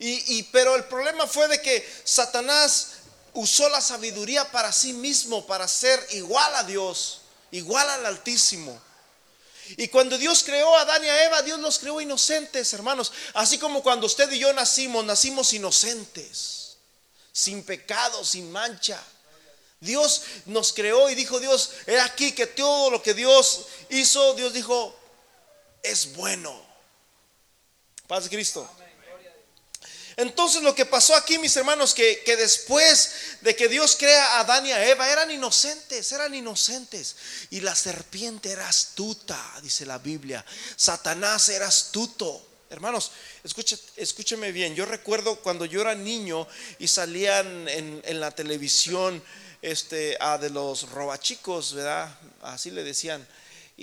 [0.04, 2.88] Y, pero el problema fue de que Satanás
[3.34, 7.22] usó la sabiduría para sí mismo, para ser igual a Dios,
[7.52, 8.82] igual al Altísimo.
[9.78, 13.14] Y cuando Dios creó a Adán y a Eva, Dios los creó inocentes, hermanos.
[13.36, 16.78] Así como cuando usted y yo nacimos, nacimos inocentes,
[17.32, 19.00] sin pecado, sin mancha.
[19.80, 24.52] Dios nos creó y dijo Dios, he aquí que todo lo que Dios hizo, Dios
[24.52, 24.98] dijo,
[25.84, 26.60] es bueno.
[28.08, 28.68] Paz Cristo.
[30.22, 33.12] Entonces lo que pasó aquí, mis hermanos, que, que, después
[33.42, 37.16] de que Dios crea a Adán y a Eva, eran inocentes, eran inocentes.
[37.50, 40.46] Y la serpiente era astuta, dice la Biblia.
[40.76, 42.48] Satanás era astuto.
[42.70, 43.12] Hermanos,
[43.98, 44.76] escúcheme bien.
[44.76, 46.48] Yo recuerdo cuando yo era niño
[46.78, 49.22] y salían en, en la televisión
[49.62, 52.16] este, de los robachicos, ¿verdad?
[52.42, 53.28] Así le decían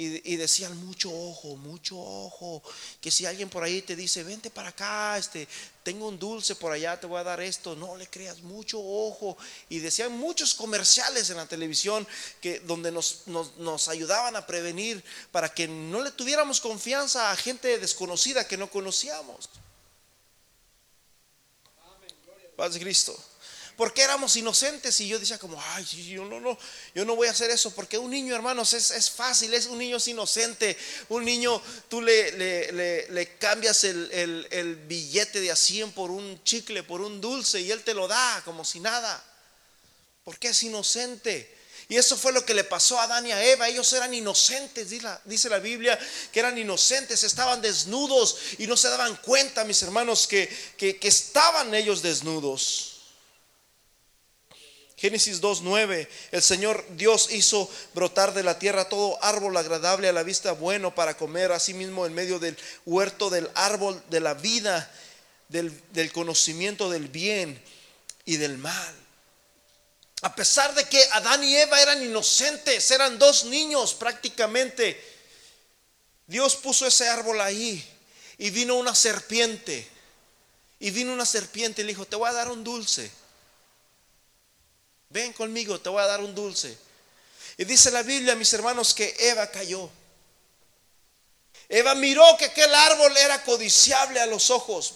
[0.00, 2.62] y, decían mucho ojo, mucho ojo,
[3.00, 5.48] que si alguien por ahí te dice, vente para acá, este,
[5.82, 9.36] tengo un dulce por allá, te voy a dar esto, no le creas, mucho ojo.
[9.68, 12.06] Y decían muchos comerciales en la televisión
[12.40, 17.80] que, donde nos, nos, ayudaban a prevenir para que no le tuviéramos confianza a gente
[17.80, 19.50] desconocida que no conocíamos.
[22.56, 23.18] Paz de Cristo
[23.78, 26.58] porque éramos inocentes y yo decía como, ay, yo no, no,
[26.96, 29.98] yo no voy a hacer eso, porque un niño, hermanos, es, fácil, es un niño
[29.98, 30.76] es inocente,
[31.08, 32.32] un niño tú le,
[32.72, 37.70] le, cambias el, el, billete de a 100 por un chicle, por un dulce y
[37.70, 39.24] él te lo da como si nada,
[40.24, 41.56] porque es inocente.
[41.88, 43.68] Y eso fue lo que le pasó a Adán y a Eva.
[43.68, 44.90] Ellos eran inocentes,
[45.24, 45.96] dice la, Biblia,
[46.32, 51.72] que eran inocentes, estaban desnudos y no se daban cuenta, mis hermanos, que, que estaban
[51.76, 52.97] ellos desnudos.
[54.98, 60.24] Génesis 2.9, el Señor Dios hizo brotar de la tierra todo árbol agradable a la
[60.24, 64.90] vista, bueno para comer, asimismo en medio del huerto del árbol de la vida,
[65.48, 67.62] del, del conocimiento del bien
[68.24, 68.94] y del mal.
[70.22, 75.00] A pesar de que Adán y Eva eran inocentes, eran dos niños prácticamente,
[76.26, 77.84] Dios puso ese árbol ahí
[78.36, 79.88] y vino una serpiente.
[80.80, 83.12] Y vino una serpiente y le dijo, te voy a dar un dulce
[85.10, 86.76] ven conmigo, te voy a dar un dulce.
[87.56, 89.90] Y dice la Biblia, mis hermanos, que Eva cayó.
[91.68, 94.94] Eva miró que aquel árbol era codiciable a los ojos.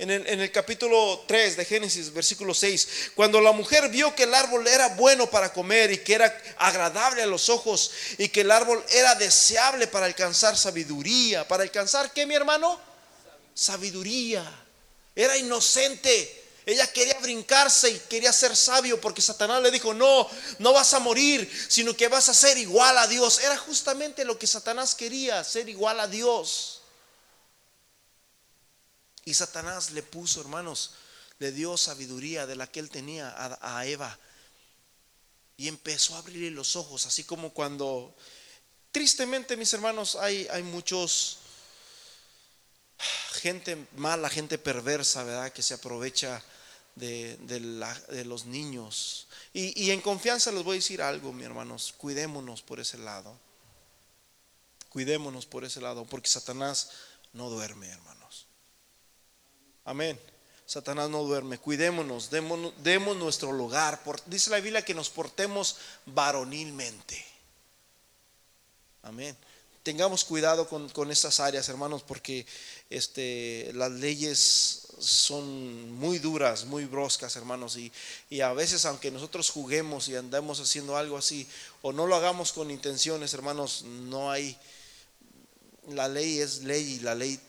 [0.00, 4.64] En el, capítulo 3 de Génesis, versículo 6, cuando la mujer vio que el árbol
[4.68, 8.80] era bueno para comer y que era agradable a los ojos y que el árbol
[8.90, 12.80] era deseable para alcanzar sabiduría, para alcanzar qué mi hermano?
[13.52, 14.44] Sabiduría.
[15.16, 20.74] Era inocente, ella quería brincarse y quería ser sabio porque Satanás le dijo, no, no
[20.74, 23.38] vas a morir, sino que vas a ser igual a Dios.
[23.38, 26.82] Era justamente lo que Satanás quería, ser igual a Dios.
[29.24, 30.90] Y Satanás le puso, hermanos,
[31.38, 34.18] le dio sabiduría de la que él tenía a, Eva.
[35.56, 38.14] Y empezó a abrirle los ojos, así como cuando,
[38.92, 41.38] tristemente mis hermanos, hay, hay muchos
[43.40, 45.50] gente mala, gente perversa, ¿verdad?
[45.50, 46.42] Que se aprovecha
[46.98, 49.28] de, los niños.
[49.52, 53.34] Y, en confianza les voy a decir algo, mi hermanos, cuidémonos por ese lado.
[54.90, 56.90] Cuidémonos por ese lado, porque Satanás
[57.32, 58.46] no duerme, hermanos.
[59.84, 60.18] Amén.
[60.66, 61.58] Satanás no duerme.
[61.58, 64.00] Cuidémonos, demos, nuestro lugar.
[64.26, 65.76] dice la Biblia que nos portemos
[66.06, 67.24] varonilmente.
[69.02, 69.36] Amén.
[69.82, 72.44] Tengamos cuidado con, con estas áreas, hermanos, porque
[72.90, 77.76] este, las leyes son muy duras, muy broscas, hermanos.
[77.76, 77.92] Y,
[78.30, 81.48] y, a veces, aunque nosotros juguemos y andemos haciendo algo así,
[81.82, 84.56] o no lo hagamos con intenciones, hermanos, no hay
[85.88, 87.40] la ley es ley y la ley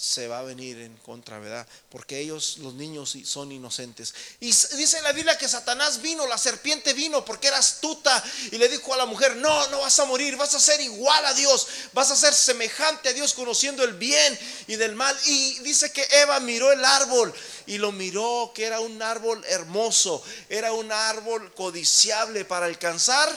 [0.00, 1.66] se va a venir en contra, ¿verdad?
[1.90, 4.14] Porque ellos, los niños, son inocentes.
[4.40, 8.68] Y dice la Biblia que Satanás vino, la serpiente vino porque era astuta y le
[8.68, 11.66] dijo a la mujer, no, no vas a morir, vas a ser igual a Dios,
[11.92, 15.16] vas a ser semejante a Dios conociendo el bien y del mal.
[15.26, 17.32] Y dice que Eva miró el árbol
[17.66, 23.30] y lo miró, que era un árbol hermoso, era un árbol codiciable para alcanzar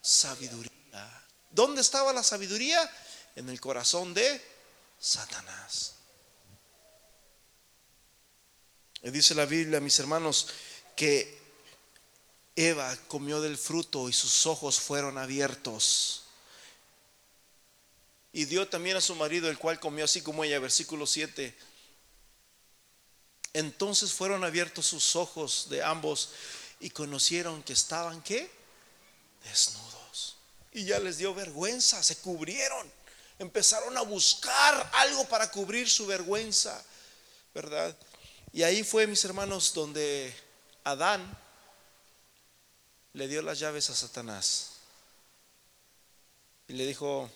[0.00, 0.70] sabiduría.
[1.50, 2.90] ¿Dónde estaba la sabiduría?
[3.36, 4.40] en el corazón de
[5.00, 5.94] Satanás.
[9.02, 10.48] Y dice la Biblia, mis hermanos,
[10.94, 11.40] que
[12.54, 16.24] Eva comió del fruto y sus ojos fueron abiertos.
[18.32, 21.56] Y dio también a su marido, el cual comió así como ella, versículo 7.
[23.54, 26.30] Entonces fueron abiertos sus ojos de ambos
[26.78, 28.50] y conocieron que estaban qué?
[29.44, 30.36] Desnudos.
[30.72, 32.99] Y ya les dio vergüenza, se cubrieron
[33.40, 36.80] empezaron a buscar algo para cubrir su vergüenza,
[37.54, 37.96] ¿verdad?
[38.52, 40.32] Y ahí fue, mis hermanos, donde
[40.84, 41.38] Adán
[43.14, 44.72] le dio las llaves a Satanás.
[46.68, 47.30] Y le dijo,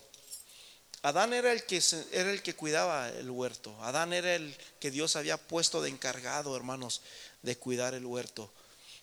[1.00, 1.82] Adán era el que
[2.12, 3.74] era el que cuidaba el huerto.
[3.82, 7.00] Adán era el que Dios había puesto de encargado, hermanos,
[7.40, 8.52] de cuidar el huerto.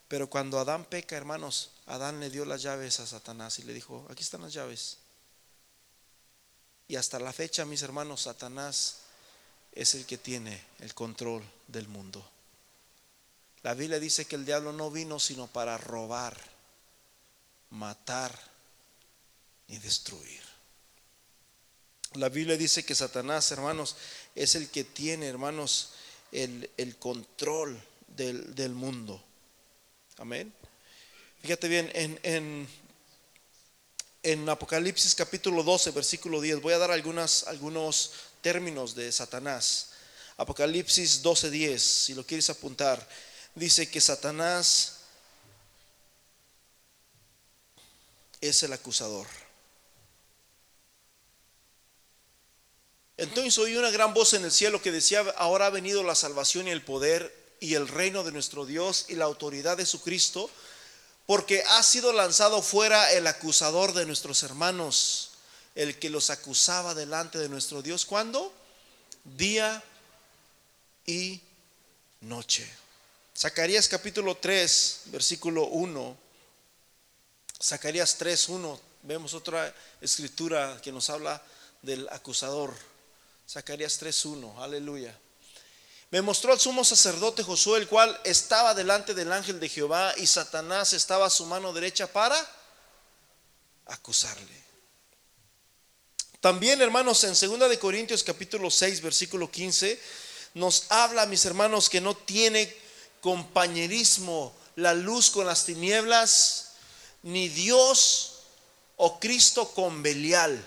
[0.08, 4.06] Pero cuando Adán peca, hermanos, Adán le dio las llaves a Satanás y le dijo,
[4.12, 5.01] aquí están las llaves.
[6.92, 8.98] Y hasta la fecha, mis hermanos, Satanás
[9.72, 12.22] es el que tiene el control del mundo.
[13.64, 16.38] La Biblia dice que el diablo no vino sino para robar,
[17.70, 18.38] matar
[19.70, 20.42] y destruir.
[22.16, 23.96] La Biblia dice que Satanás, hermanos,
[24.36, 25.94] es el que tiene, hermanos,
[26.34, 29.24] el, control del, mundo.
[30.18, 30.54] Amén.
[31.42, 32.68] Fíjate bien, en, en
[34.24, 38.12] en Apocalipsis capítulo 12, versículo 10, voy a dar algunos
[38.42, 39.90] términos de Satanás.
[40.38, 43.08] Apocalipsis 12, 10, si lo quieres apuntar,
[43.56, 45.00] dice que Satanás
[48.40, 49.28] es el acusador.
[53.18, 56.68] Entonces oí una gran voz en el cielo que decía, ahora ha venido la salvación
[56.68, 60.50] y el poder y el reino de nuestro Dios y la autoridad de su Cristo
[61.32, 65.30] porque ha sido lanzado fuera el acusador de nuestros hermanos,
[65.76, 68.06] el que los acusaba delante de nuestro Dios.
[68.06, 68.52] ¿Cuándo?
[69.24, 69.82] Día
[71.06, 71.40] y
[72.20, 72.70] noche.
[73.34, 76.18] Zacarías capítulo 3, versículo 1.
[77.64, 78.82] Zacarías 3, 1.
[79.04, 81.42] Vemos otra escritura que nos habla
[81.82, 82.74] del acusador.
[83.48, 84.62] Zacarías 3, 1.
[84.62, 85.18] Aleluya.
[86.12, 90.28] Me mostró el sumo sacerdote Josué, el cual estaba delante del ángel de Jehová y
[90.28, 92.38] Satanás estaba a su mano derecha para
[93.86, 94.62] acusarle.
[96.42, 100.02] También, hermanos, en 2 de Corintios capítulo 6, versículo 15,
[100.56, 102.76] nos habla, mis hermanos, que no tiene
[103.22, 106.72] compañerismo la luz con las tinieblas,
[107.24, 108.40] ni Dios
[108.98, 110.62] o Cristo con Belial.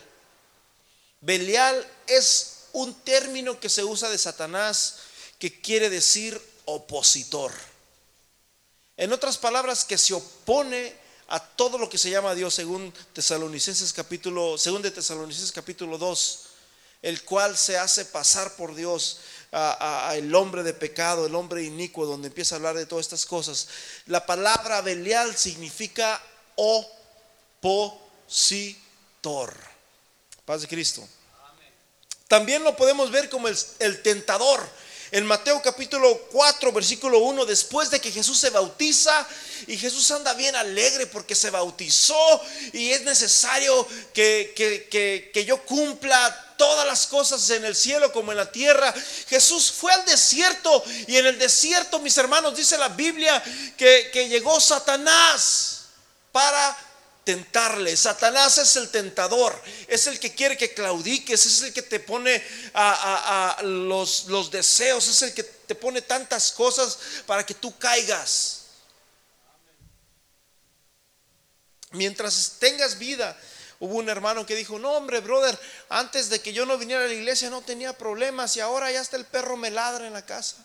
[1.20, 5.00] Belial es un término que se usa de Satanás
[5.38, 7.52] que quiere decir opositor.
[8.96, 10.94] En otras palabras, que se opone
[11.28, 16.40] a todo lo que se llama Dios según Tesalonicenses capítulo, según de Tesalonicenses capítulo 2,
[17.02, 19.18] el cual se hace pasar por Dios
[19.52, 23.26] a, el hombre de pecado, el hombre inicuo, donde empieza a hablar de todas estas
[23.26, 23.68] cosas.
[24.06, 26.22] La palabra Belial significa
[27.60, 27.94] opositor.
[30.44, 31.06] Paz de Cristo.
[32.26, 34.60] También lo podemos ver como el, el tentador
[35.10, 39.26] en Mateo capítulo 4, versículo 1, después de que Jesús se bautiza
[39.66, 42.40] y Jesús anda bien alegre porque se bautizó
[42.72, 44.52] y es necesario que,
[45.32, 48.94] que, yo cumpla todas las cosas en el cielo como en la tierra.
[49.28, 53.42] Jesús fue al desierto y en el desierto, mis hermanos, dice la Biblia
[53.76, 55.82] que, que llegó Satanás
[56.32, 56.76] para
[57.24, 57.96] tentarle.
[57.96, 62.42] Satanás es el tentador, es el que quiere que claudiques, es el que te pone
[62.74, 68.60] a, los, los deseos, es el que te pone tantas cosas para que tú caigas.
[71.92, 73.38] Mientras tengas vida,
[73.78, 75.58] hubo un hermano que dijo, no hombre, brother,
[75.88, 79.00] antes de que yo no viniera a la iglesia no tenía problemas y ahora ya
[79.00, 80.64] está el perro me ladra en la casa.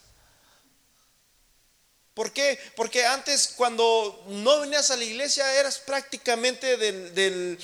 [2.20, 2.60] ¿Por qué?
[2.76, 7.58] Porque antes cuando no venías a la iglesia eras prácticamente del,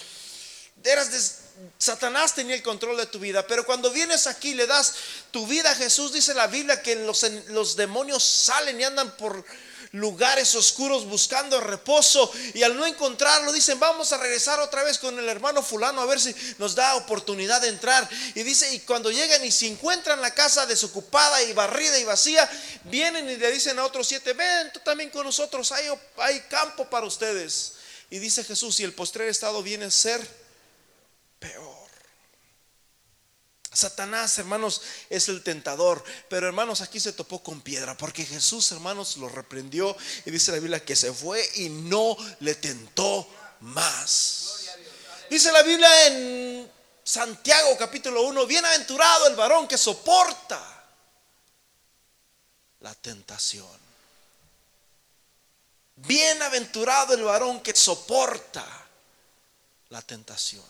[0.82, 1.20] eras de,
[1.78, 4.95] Satanás tenía el control de tu vida, pero cuando vienes aquí le das
[5.32, 9.43] tu vida a Jesús, dice la Biblia que los demonios salen y andan por
[9.95, 15.17] lugares oscuros buscando reposo y al no encontrarlo dicen vamos a regresar otra vez con
[15.17, 18.07] el hermano fulano a ver si nos da oportunidad de entrar.
[18.33, 22.49] Y dice y cuando llegan y se encuentran la casa desocupada y barrida y vacía
[22.85, 25.85] vienen y le dicen a otros siete ven tú también con nosotros hay,
[26.17, 27.73] hay campo para ustedes.
[28.09, 30.25] Y dice Jesús y el postrer estado viene a ser
[31.39, 31.74] peor
[33.76, 36.03] Satanás, hermanos, es el tentador.
[36.30, 37.95] Pero hermanos, aquí se topó con piedra.
[37.97, 39.95] Porque Jesús, hermanos, lo reprendió.
[40.26, 43.28] Y dice la Biblia que se fue y no le tentó
[43.61, 44.69] más.
[45.30, 46.71] Dice la Biblia en
[47.03, 48.45] Santiago capítulo 1.
[48.45, 50.61] Bienaventurado el varón que soporta
[52.80, 53.86] la tentación.
[55.95, 58.65] Bienaventurado el varón que soporta
[59.89, 60.63] la tentación.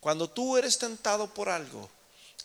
[0.00, 1.90] Cuando tú eres tentado por algo,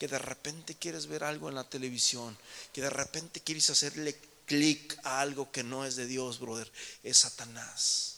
[0.03, 2.37] que de repente quieres ver algo en la televisión,
[2.73, 6.69] que de repente quieres hacerle clic a algo que no es de Dios, brother,
[7.03, 8.17] es Satanás.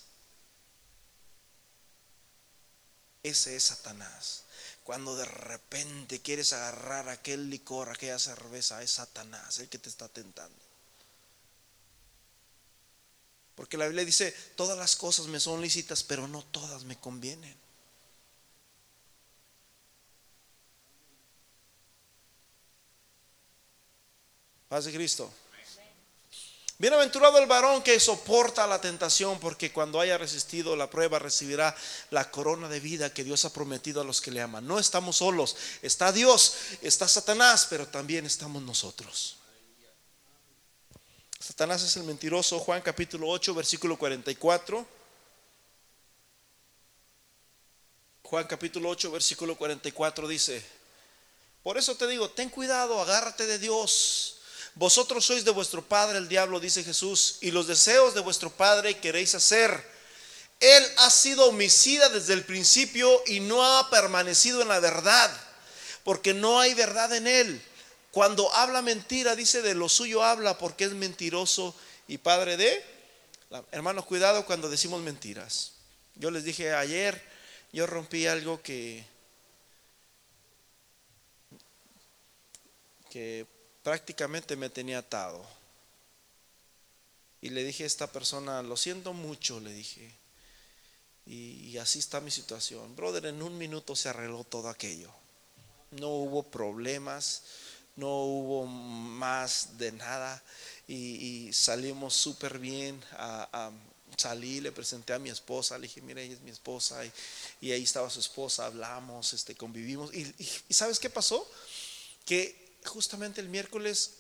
[3.22, 4.46] Ese es Satanás.
[4.84, 10.08] Cuando de repente quieres agarrar aquel licor, aquella cerveza, es Satanás el que te está
[10.08, 10.64] tentando.
[13.54, 17.56] Porque la Biblia dice, todas las cosas me son lícitas, pero no todas me convienen.
[24.76, 25.32] Paz de Cristo.
[26.78, 31.74] Bienaventurado el varón que soporta la tentación, porque cuando haya resistido la prueba recibirá
[32.10, 34.68] la corona de vida que Dios ha prometido a los que le aman.
[34.68, 39.38] No estamos solos, está Dios, está Satanás, pero también estamos nosotros.
[41.40, 44.86] Satanás es el mentiroso, Juan capítulo 8, versículo 44.
[48.24, 50.62] Juan capítulo 8, versículo 44 dice,
[51.64, 54.35] por eso te digo, ten cuidado, agárrate de Dios
[54.76, 59.00] vosotros sois de vuestro padre el diablo, dice Jesús, y los deseos de vuestro padre
[59.00, 59.96] queréis hacer.
[60.60, 65.32] Él ha sido homicida desde el principio y no ha permanecido en la verdad,
[66.04, 67.62] porque no hay verdad en él.
[68.12, 71.76] Cuando habla mentira, dice de lo suyo habla porque es mentiroso
[72.08, 72.84] y padre de...
[73.72, 75.72] Hermanos, cuidado cuando decimos mentiras.
[76.16, 77.22] Yo les dije ayer,
[77.72, 79.06] yo rompí algo que,
[83.10, 83.46] que
[83.86, 85.46] prácticamente me tenía atado.
[87.40, 90.12] Y le dije a esta persona, lo siento mucho, le dije.
[91.28, 92.96] Y, así está mi situación.
[92.96, 95.12] Brother, en un minuto se arregló todo aquello.
[95.92, 97.44] No hubo problemas,
[97.96, 100.44] no hubo más de nada.
[100.88, 103.00] Y, salimos súper bien.
[103.12, 103.70] A,
[104.18, 107.04] salí, le presenté a mi esposa, le dije, mira, ella es mi esposa.
[107.62, 110.12] Y, ahí estaba su esposa, hablamos, este, convivimos.
[110.12, 110.34] Y,
[110.70, 111.48] y ¿sabes qué pasó?
[112.26, 114.12] Que justamente el miércoles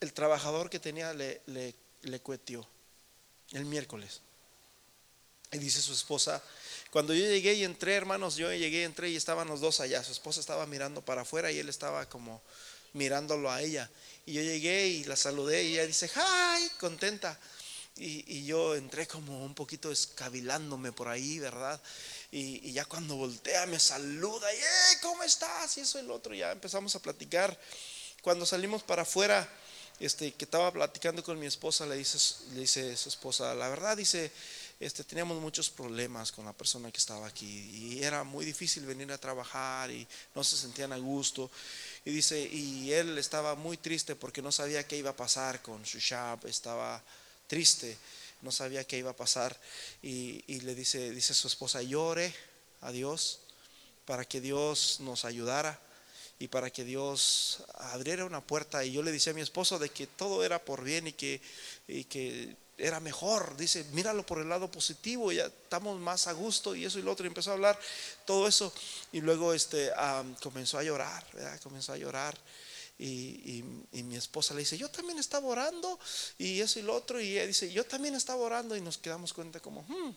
[0.00, 2.66] el trabajador que tenía le, le, cuetió.
[3.52, 4.20] El miércoles.
[5.52, 6.42] Y dice su esposa,
[6.90, 10.02] cuando yo llegué y entré, hermanos, yo llegué, entré y estaban los dos allá.
[10.02, 12.42] Su esposa estaba mirando para afuera y él estaba como
[12.92, 13.90] mirándolo a ella.
[14.26, 16.68] Y yo llegué y la saludé y ella dice, ¡ay!
[16.78, 17.38] Contenta.
[17.96, 21.80] Y, yo entré como un poquito escabilándome por ahí, ¿verdad?
[22.32, 25.76] Y, ya cuando voltea me saluda y, ¿cómo estás?
[25.78, 27.56] Y eso y el otro, ya empezamos a platicar.
[28.24, 29.46] Cuando salimos para afuera,
[30.00, 32.16] este, que estaba platicando con mi esposa, le dice,
[32.54, 34.32] le dice su esposa, la verdad, dice,
[34.80, 39.12] este, teníamos muchos problemas con la persona que estaba aquí y era muy difícil venir
[39.12, 41.50] a trabajar y no se sentían a gusto.
[42.06, 45.84] Y dice, y él estaba muy triste porque no sabía qué iba a pasar con
[45.84, 47.04] su shop, estaba
[47.46, 47.98] triste,
[48.40, 49.54] no sabía qué iba a pasar.
[50.02, 52.34] Y, y le dice, dice su esposa, llore
[52.80, 53.40] a Dios
[54.06, 55.78] para que Dios nos ayudara
[56.38, 58.84] y para que Dios abriera una puerta.
[58.84, 61.40] Y yo le decía a mi esposo de que todo era por bien y que,
[61.86, 63.56] y que era mejor.
[63.56, 67.12] Dice, míralo por el lado positivo, ya estamos más a gusto y eso y lo
[67.12, 67.24] otro.
[67.24, 67.78] Y empezó a hablar
[68.24, 68.72] todo eso.
[69.12, 69.90] Y luego este,
[70.42, 71.24] comenzó a llorar,
[71.62, 72.36] comenzó a llorar.
[72.98, 75.98] Y, mi esposa le dice, yo también estaba orando
[76.38, 77.20] y eso y lo otro.
[77.20, 80.10] Y ella dice, yo también estaba orando y nos quedamos cuenta como, hmm,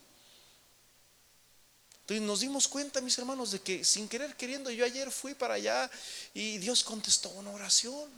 [2.08, 5.56] Entonces nos dimos cuenta, mis hermanos, de que sin querer queriendo, yo ayer fui para
[5.56, 5.92] allá
[6.34, 8.10] y Dios contestó una oración.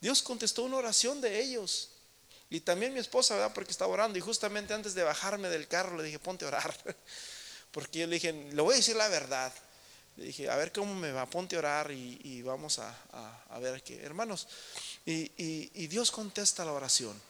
[0.00, 1.88] Dios contestó una oración de ellos.
[2.48, 3.52] Y también mi esposa, ¿verdad?
[3.52, 4.16] Porque estaba orando.
[4.16, 6.72] Y justamente antes de bajarme del carro le dije, ponte a orar.
[7.72, 9.52] Porque yo le dije, le voy a decir la verdad.
[10.14, 14.00] Le dije, a ver cómo me va, ponte a orar y, vamos a, ver qué.
[14.00, 14.46] Hermanos,
[15.04, 17.20] y, y Dios contesta la oración.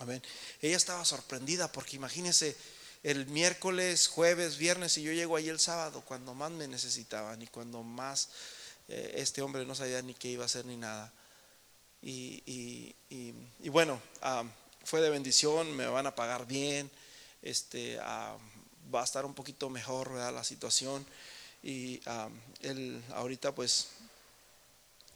[0.00, 0.20] Amén.
[0.60, 2.56] Ella estaba sorprendida porque imagínense,
[3.02, 7.46] el miércoles, jueves, viernes y yo llego ahí el sábado cuando más me necesitaban y
[7.46, 8.28] cuando más
[8.88, 11.12] eh, este hombre no sabía ni qué iba a hacer ni nada.
[12.02, 12.94] Y,
[13.68, 14.00] bueno,
[14.84, 16.90] fue de bendición, me van a pagar bien,
[17.42, 21.04] este, va a estar un poquito mejor la situación
[21.62, 22.00] y
[22.62, 23.88] él ahorita pues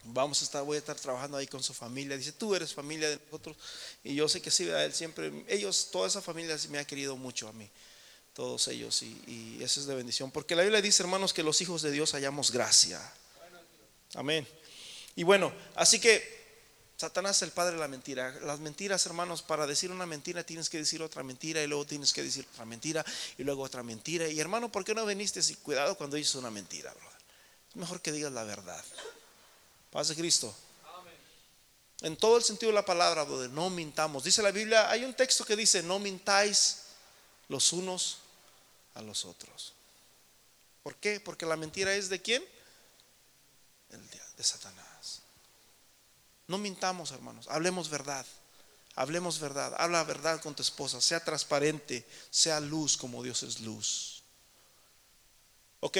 [0.05, 2.17] vamos a estar, voy a estar trabajando ahí con su familia.
[2.17, 3.57] Dice, tú eres familia de nosotros.
[4.03, 7.47] Y yo sé que sí, él siempre, ellos, toda esa familia me ha querido mucho
[7.47, 7.69] a mí,
[8.33, 9.01] todos ellos.
[9.01, 10.31] Y, y eso es de bendición.
[10.31, 13.01] Porque la Biblia dice, hermanos, que los hijos de Dios hallamos gracia.
[14.13, 14.47] Amén.
[15.15, 16.45] Y bueno, así que
[16.97, 18.31] Satanás es el padre de la mentira.
[18.41, 22.13] Las mentiras, hermanos, para decir una mentira tienes que decir otra mentira y luego tienes
[22.13, 23.03] que decir otra mentira
[23.37, 24.27] y luego otra mentira.
[24.29, 25.41] Y hermano, ¿por qué no viniste?
[25.57, 26.93] Cuidado cuando dices una mentira,
[27.69, 28.83] Es mejor que digas la verdad.
[29.95, 30.53] Paz de Cristo.
[32.01, 34.25] En todo el sentido de la palabra, donde no mintamos.
[34.25, 36.81] Dice la Biblia, hay un texto que dice, no mintáis
[37.47, 38.17] los unos
[38.93, 39.71] a los otros.
[40.83, 41.21] ¿Por qué?
[41.21, 42.43] Porque la mentira es de quién?
[43.89, 44.01] El
[44.35, 45.21] de Satanás.
[46.47, 47.47] No mintamos, hermanos.
[47.47, 48.25] Hablemos verdad.
[48.95, 49.73] Hablemos verdad.
[49.77, 50.99] Habla verdad con tu esposa.
[50.99, 52.05] Sea transparente.
[52.31, 54.23] Sea luz como Dios es luz.
[55.79, 55.99] Ok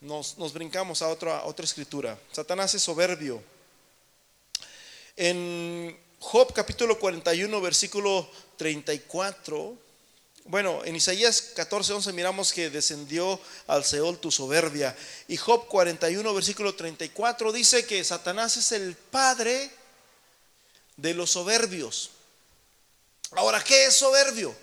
[0.00, 2.18] nos, brincamos a otra, otra escritura.
[2.32, 3.42] Satanás es soberbio.
[5.16, 9.76] En Job capítulo 41, versículo 34.
[10.44, 14.96] Bueno, en Isaías 14, 11 miramos que descendió al Seol tu soberbia.
[15.28, 19.70] Y Job 41, versículo 34 dice que Satanás es el padre
[20.96, 22.10] de los soberbios.
[23.32, 24.54] Ahora, ¿qué es soberbio?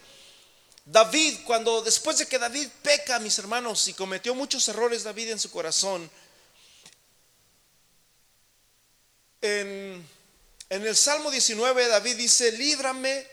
[0.86, 5.40] David, cuando después de que David peca, mis hermanos, y cometió muchos errores David en
[5.40, 6.10] su corazón,
[9.42, 10.08] en,
[10.70, 13.28] en el Salmo 19 David dice, líbrame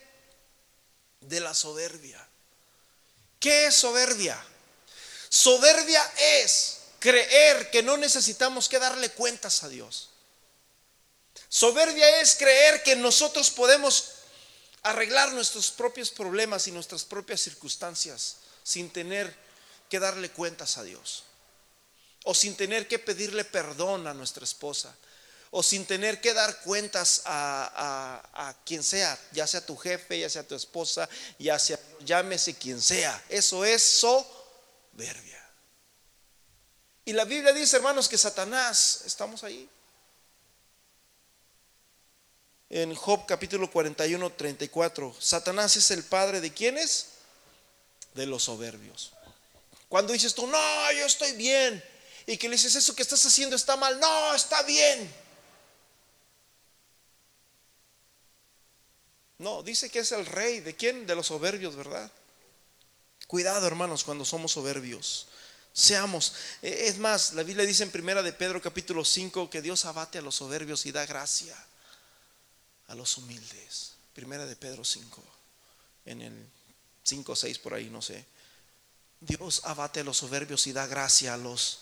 [1.21, 2.27] de la soberbia.
[3.39, 4.39] ¿Qué es soberbia?
[5.29, 6.03] Soberbia
[6.43, 10.11] es creer que no necesitamos que darle cuentas a Dios.
[11.49, 14.20] Soberbia es creer que nosotros podemos
[14.83, 19.35] arreglar nuestros propios problemas y nuestras propias circunstancias sin tener
[19.89, 21.24] que darle cuentas a Dios.
[22.24, 24.95] O sin tener que pedirle perdón a nuestra esposa.
[25.51, 30.47] O sin tener que dar cuentas a, quien sea, ya sea tu jefe, ya sea
[30.47, 31.09] tu esposa,
[31.39, 33.20] ya sea, llámese quien sea.
[33.28, 35.45] Eso es soberbia.
[37.05, 39.68] Y la Biblia dice, hermanos, que Satanás, estamos ahí,
[42.71, 45.16] en Job capítulo 41, 34.
[45.18, 47.09] Satanás es el padre de quienes?
[48.14, 49.12] De los soberbios.
[49.89, 51.83] Cuando dices tú, no, yo estoy bien.
[52.27, 53.99] Y que le dices, eso que estás haciendo está mal.
[53.99, 55.12] No, está bien.
[59.39, 60.61] No, dice que es el rey.
[60.61, 61.09] ¿De quién?
[61.09, 62.11] De los soberbios, ¿verdad?
[63.27, 65.27] Cuidado, hermanos, cuando somos soberbios.
[65.73, 66.35] Seamos.
[66.62, 70.18] E, es más, la Biblia dice en primera de Pedro capítulo 5 que Dios abate
[70.18, 71.57] a los soberbios y da gracia
[72.91, 73.92] a los humildes.
[74.12, 75.22] Primera de Pedro 5,
[76.07, 76.46] en el
[77.04, 78.25] 5 o 6 por ahí, no sé.
[79.21, 81.80] Dios abate a los soberbios y da gracia a los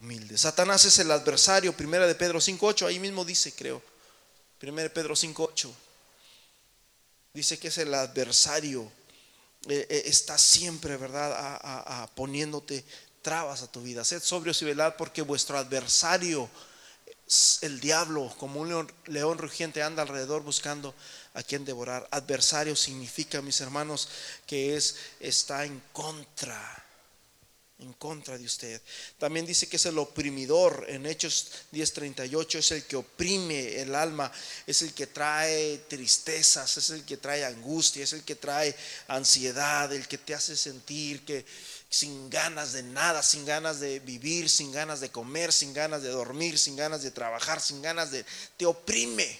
[0.00, 0.42] humildes.
[0.42, 3.82] Satanás es el adversario, primera de Pedro 5, 8, ahí mismo dice, creo.
[4.58, 5.74] Primera de Pedro 5, 8.
[7.34, 8.90] Dice que es el adversario.
[9.68, 11.58] Eh, eh, está siempre, ¿verdad?
[11.62, 12.84] A, poniéndote
[13.22, 14.04] trabas a tu vida.
[14.04, 16.48] Sed sobrios y velad porque vuestro adversario
[17.60, 20.94] el diablo como un león, rugiente anda alrededor buscando
[21.34, 22.08] a quien devorar.
[22.10, 24.08] Adversario significa, mis hermanos,
[24.46, 26.84] que es está en contra
[27.80, 28.80] en contra de usted.
[29.18, 30.84] También dice que es el oprimidor.
[30.88, 34.32] En Hechos 10:38 es el que oprime el alma,
[34.66, 38.74] es el que trae tristezas, es el que trae angustia, es el que trae
[39.06, 41.46] ansiedad, el que te hace sentir que
[41.88, 46.10] sin ganas de nada, sin ganas de vivir, sin ganas de comer, sin ganas de
[46.10, 48.24] dormir, sin ganas de trabajar, sin ganas de...
[48.56, 49.38] Te oprime.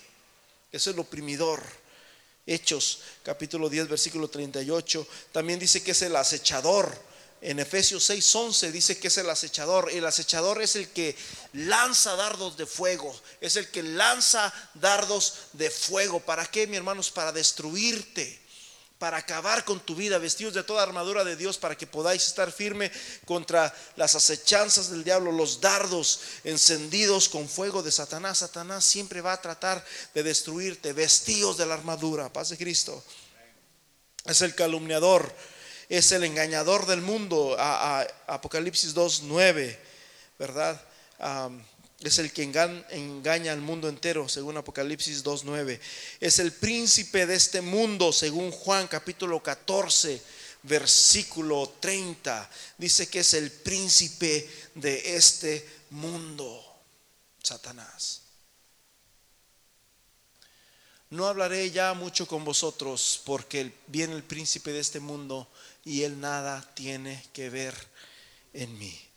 [0.72, 1.62] Es el oprimidor.
[2.46, 6.90] Hechos capítulo 10 versículo 38 también dice que es el acechador.
[7.42, 9.90] En Efesios 6:11 dice que es el acechador.
[9.92, 11.14] El acechador es el que
[11.52, 13.14] lanza dardos de fuego.
[13.42, 16.20] Es el que lanza dardos de fuego.
[16.20, 17.10] ¿Para qué, mi hermanos?
[17.10, 18.40] Para destruirte
[18.98, 22.50] para acabar con tu vida, vestidos de toda armadura de Dios para que podáis estar
[22.50, 22.90] firme
[23.24, 28.38] contra las acechanzas del diablo, los dardos encendidos con fuego de Satanás.
[28.38, 29.84] Satanás siempre va a tratar
[30.14, 33.04] de destruirte, vestidos de la armadura, paz de Cristo.
[34.24, 35.32] Es el calumniador,
[35.88, 39.78] es el engañador del mundo, a, Apocalipsis 2.9,
[40.40, 40.80] ¿verdad?
[42.00, 45.80] Es el que engaña al mundo entero, según Apocalipsis 2.9.
[46.20, 50.22] Es el príncipe de este mundo, según Juan capítulo 14,
[50.62, 52.48] versículo 30.
[52.78, 56.64] Dice que es el príncipe de este mundo,
[57.42, 58.22] Satanás.
[61.10, 65.48] No hablaré ya mucho con vosotros porque viene el príncipe de este mundo
[65.84, 67.74] y él nada tiene que ver
[68.52, 69.07] en mí.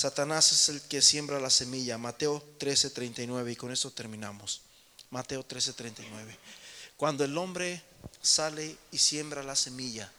[0.00, 1.98] Satanás es el que siembra la semilla.
[1.98, 4.62] Mateo 13:39 y con eso terminamos.
[5.10, 6.38] Mateo 13:39.
[6.96, 7.82] Cuando el hombre
[8.22, 10.10] sale y siembra la semilla.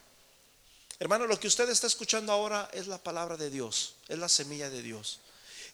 [1.00, 4.70] Hermano, lo que usted está escuchando ahora es la palabra de Dios, es la semilla
[4.70, 5.20] de Dios.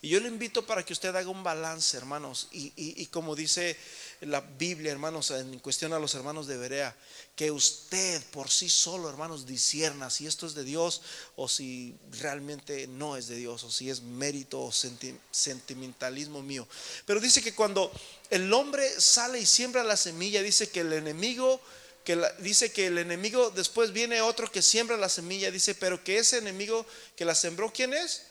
[0.02, 2.50] Y yo le invito para que usted haga un balance, hermanos.
[2.52, 3.76] Y, como dice
[4.22, 6.96] la Biblia, hermanos, en cuestión a los hermanos de Berea,
[7.36, 11.02] que usted por sí solo, hermanos, disierna si esto es de Dios
[11.36, 16.68] o si realmente no es de Dios, o si es mérito o sentimentalismo mío.
[17.06, 17.92] Pero dice que cuando
[18.30, 21.60] el hombre sale y siembra la semilla, dice que el enemigo
[22.04, 26.20] que dice que el enemigo después viene otro que siembra la semilla, dice, pero que
[26.20, 26.86] ese enemigo
[27.18, 28.22] que la sembró, ¿quién es?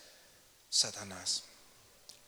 [0.67, 1.43] Satanás.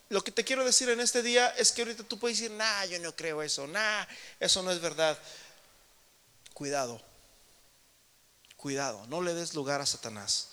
[0.09, 2.85] Lo que te quiero decir en este día es que ahorita tú puedes decir, nah,
[2.85, 4.05] yo no creo eso, nah,
[4.39, 5.17] eso no es verdad.
[6.53, 6.99] Cuidado,
[8.57, 10.49] cuidado, no le des lugar a Satanás.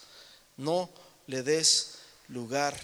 [0.56, 0.90] No
[1.26, 1.96] le des
[2.28, 2.78] lugar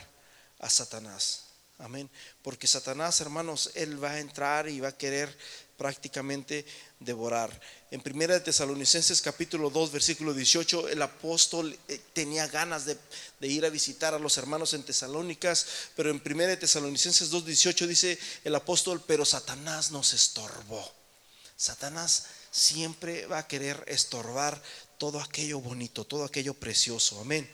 [0.58, 1.44] a Satanás.
[1.78, 2.08] Amén.
[2.42, 5.36] Porque Satanás, hermanos, él va a entrar y va a querer
[5.82, 6.64] prácticamente
[7.00, 7.50] devorar.
[7.90, 12.96] En Primera de Tesalonicenses capítulo 2 versículo 18 el apóstol eh, tenía ganas de,
[13.40, 17.88] ir a visitar a los hermanos en Tesalónicas, pero en Primera de Tesalonicenses 2 18
[17.88, 20.88] dice el apóstol, pero Satanás nos estorbó.
[21.56, 24.62] Satanás siempre va a querer estorbar
[24.98, 27.18] todo aquello bonito, todo aquello precioso.
[27.20, 27.50] Amén.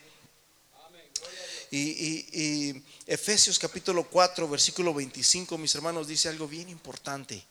[1.70, 7.42] Y, y, Efesios capítulo 4, versículo 25, mis hermanos, dice algo bien importante.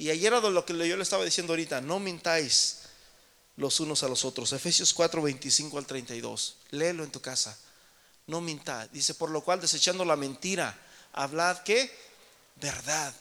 [0.00, 2.84] Y ayer era lo que yo le estaba diciendo ahorita, no mintáis
[3.56, 4.50] los unos a los otros.
[4.54, 6.56] Efesios 4, 25 al 32.
[6.70, 7.58] Léelo en tu casa.
[8.26, 8.90] No mintáis.
[8.92, 10.74] Dice, por lo cual desechando la mentira,
[11.12, 11.94] hablad que
[12.56, 13.14] verdad.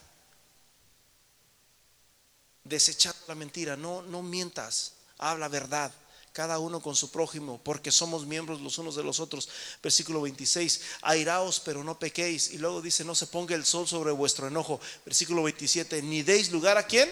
[2.64, 5.92] Desechando la mentira, no, no mientas, habla verdad
[6.34, 9.50] cada uno con su prójimo, porque somos miembros los unos de los otros.
[9.82, 12.52] Versículo 26, airaos pero no pequéis.
[12.52, 14.80] Y luego dice, no se ponga el sol sobre vuestro enojo.
[15.06, 17.12] Versículo 27, ni deis lugar a quién?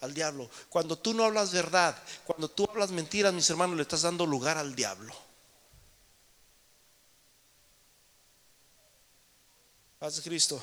[0.00, 0.50] Al diablo.
[0.68, 4.58] Cuando tú no hablas verdad, cuando tú hablas mentiras, mis hermanos, le estás dando lugar
[4.58, 5.14] al diablo.
[9.98, 10.60] Paz de Cristo.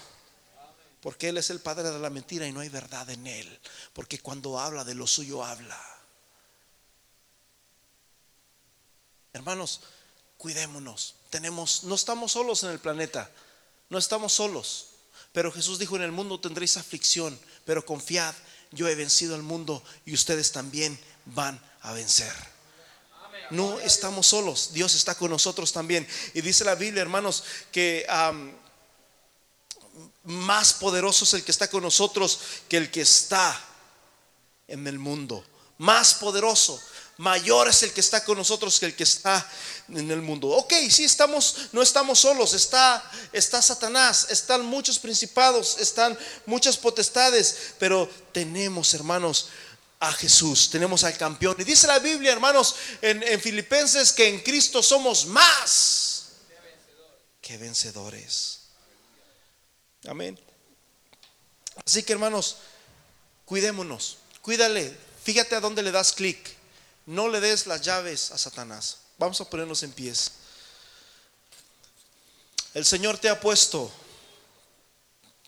[1.02, 3.60] Porque Él es el padre de la mentira y no hay verdad en Él.
[3.94, 5.99] Porque cuando habla de lo suyo habla.
[9.34, 9.82] Hermanos,
[10.38, 11.16] cuidémonos.
[11.30, 13.30] Tenemos, no estamos solos en el planeta,
[13.90, 14.88] no estamos solos.
[15.32, 18.34] Pero Jesús dijo, en el mundo tendréis aflicción, pero confiad,
[18.72, 22.34] yo he vencido al mundo y ustedes también van a vencer.
[23.52, 26.08] No estamos solos, Dios está con nosotros también.
[26.34, 28.06] Y dice la Biblia, hermanos, que
[30.24, 33.60] más poderoso es el que está con nosotros que el que está
[34.68, 35.44] en el mundo.
[35.78, 36.82] Más poderoso
[37.20, 39.46] mayor es el que está con nosotros que el que está
[39.90, 40.48] en el mundo.
[40.48, 47.74] Ok, sí estamos, no estamos solos, está, está Satanás, están muchos principados, están muchas potestades,
[47.78, 49.50] pero tenemos, hermanos,
[50.00, 51.58] a Jesús, tenemos al campeón.
[51.60, 56.30] Y dice la Biblia, hermanos, en, en Filipenses que en Cristo somos más
[57.42, 58.60] que vencedores.
[60.08, 60.40] Amén.
[61.86, 62.56] Así que hermanos,
[63.44, 66.59] cuidémonos, cuídale, fíjate a dónde le das clic.
[67.10, 68.98] No le des las llaves a Satanás.
[69.18, 70.32] Vamos a ponernos en pies.
[72.76, 73.92] El Señor te ha puesto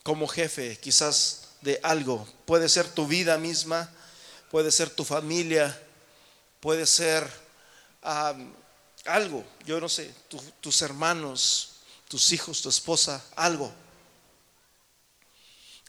[0.02, 2.28] como jefe quizás de algo.
[2.48, 3.94] Puede ser tu vida misma,
[4.50, 5.80] puede ser tu familia,
[6.62, 7.32] puede ser
[9.06, 10.12] algo, yo no sé,
[10.62, 11.74] tus hermanos,
[12.08, 13.72] tus hijos, tu esposa, algo.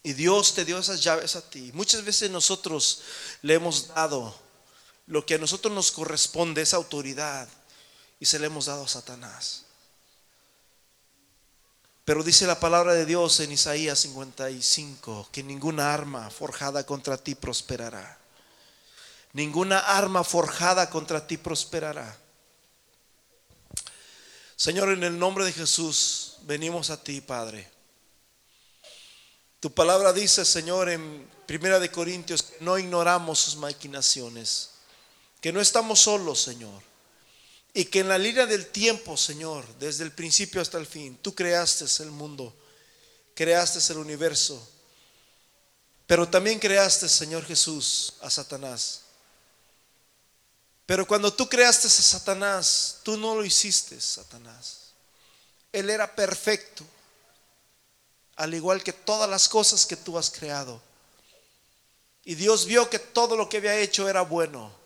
[0.02, 1.70] Y Dios te dio esas llaves a ti.
[1.72, 3.00] Muchas veces nosotros
[3.40, 4.51] le hemos dado
[5.06, 7.48] lo que a nosotros nos corresponde es autoridad
[8.20, 9.64] y se le hemos dado a Satanás.
[12.04, 17.34] Pero dice la palabra de Dios en Isaías 55 que ninguna arma forjada contra ti
[17.34, 18.18] prosperará.
[19.32, 22.18] Ninguna arma forjada contra ti prosperará.
[24.56, 27.68] Señor, en el nombre de Jesús, venimos a ti, Padre.
[29.58, 34.70] Tu palabra dice, Señor, en Primera de Corintios, no ignoramos sus maquinaciones,
[35.42, 36.82] que no estamos solos, Señor,
[37.74, 41.34] y que en la línea del tiempo, Señor, desde el principio hasta el fin, tú
[41.34, 42.54] creaste el mundo,
[43.34, 44.66] creaste el universo,
[46.06, 49.00] pero también creaste, Señor Jesús, a Satanás.
[50.86, 54.92] Pero cuando tú creaste a Satanás, tú no lo hiciste, Satanás.
[55.72, 56.84] Él era perfecto,
[58.36, 60.80] al igual que todas las cosas que tú has creado.
[62.24, 64.81] Y Dios vio que todo lo que había hecho era bueno.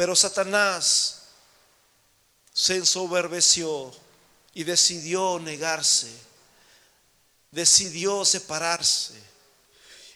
[0.00, 1.24] Pero Satanás
[2.54, 3.92] se ensoberbeció
[4.54, 6.10] y decidió negarse,
[7.50, 9.12] decidió separarse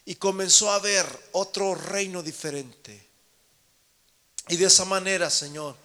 [0.06, 3.06] y comenzó a ver otro reino diferente.
[4.48, 5.76] Y de esa manera, Señor,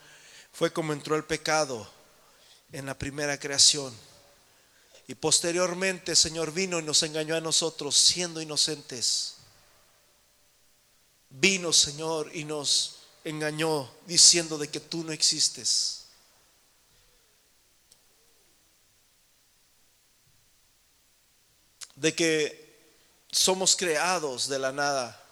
[0.54, 1.86] fue como entró el pecado
[2.72, 3.94] en la primera creación.
[5.08, 9.36] Y posteriormente, Señor, vino y nos engañó a nosotros siendo inocentes.
[11.30, 16.06] Vino, Señor, y nos engañó diciendo de que tú no existes.
[21.96, 22.70] De que
[23.32, 25.26] somos creados de la nada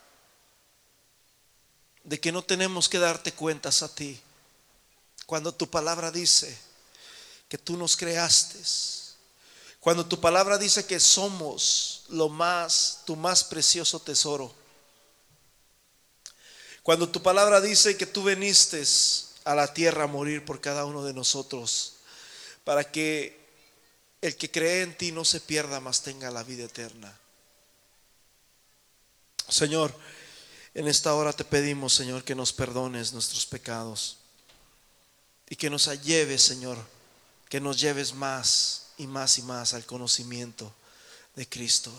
[2.08, 4.18] de que no tenemos que darte cuentas a ti.
[5.26, 6.58] Cuando tu palabra dice
[7.50, 8.60] que tú nos creaste,
[9.82, 14.56] cuando tu palabra dice que somos lo más, tu más precioso tesoro.
[16.88, 18.82] Cuando tu palabra dice que tú veniste
[19.44, 21.98] a la tierra a morir por cada uno de nosotros,
[22.64, 23.46] para que
[24.22, 27.14] el que cree en ti no se pierda, mas tenga la vida eterna.
[29.50, 29.94] Señor,
[30.74, 34.20] en esta hora te pedimos, Señor, que nos perdones nuestros pecados
[35.50, 36.78] y que nos lleves, Señor,
[37.50, 40.74] que nos lleves más y más y más al conocimiento
[41.36, 41.92] de Cristo.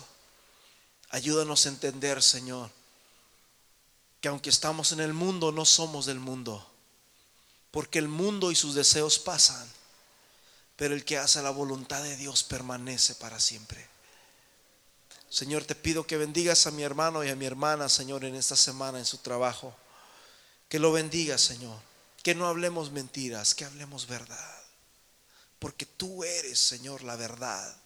[1.10, 2.77] Ayúdanos a entender, Señor,
[4.20, 6.66] que aunque estamos en el mundo, no somos del mundo,
[7.70, 9.68] porque el mundo y sus deseos pasan,
[10.76, 13.86] pero el que hace la voluntad de Dios permanece para siempre.
[15.28, 18.56] Señor, te pido que bendigas a mi hermano y a mi hermana, Señor, en esta
[18.56, 19.74] semana en su trabajo.
[20.68, 21.78] Que lo bendiga, Señor.
[22.22, 24.62] Que no hablemos mentiras, que hablemos verdad.
[25.58, 27.76] Porque tú eres, Señor, la verdad.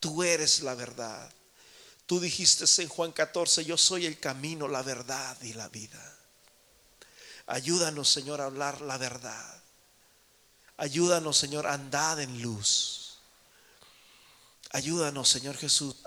[0.00, 1.30] Tú eres la verdad.
[2.10, 6.18] Tú dijiste en Juan 14, yo soy el camino, la verdad y la vida.
[7.46, 9.62] Ayúdanos, Señor, a hablar la verdad.
[10.76, 13.20] Ayúdanos, Señor, a andar en luz.
[14.72, 15.98] Ayúdanos, Señor Jesús,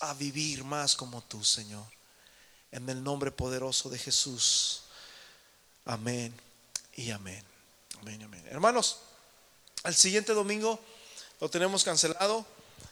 [0.00, 1.84] a, vivir más como tú, Señor.
[2.72, 4.84] En el nombre poderoso de Jesús.
[5.84, 6.34] Amén
[6.96, 7.44] y amén.
[8.00, 8.46] Amén, amén.
[8.48, 9.00] Hermanos,
[9.82, 10.80] al siguiente domingo
[11.38, 12.46] lo tenemos cancelado.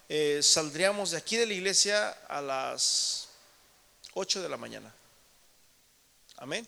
[0.08, 3.28] Eh, saldríamos de aquí de la iglesia a las
[4.14, 4.94] 8 de la mañana.
[6.36, 6.66] Amén.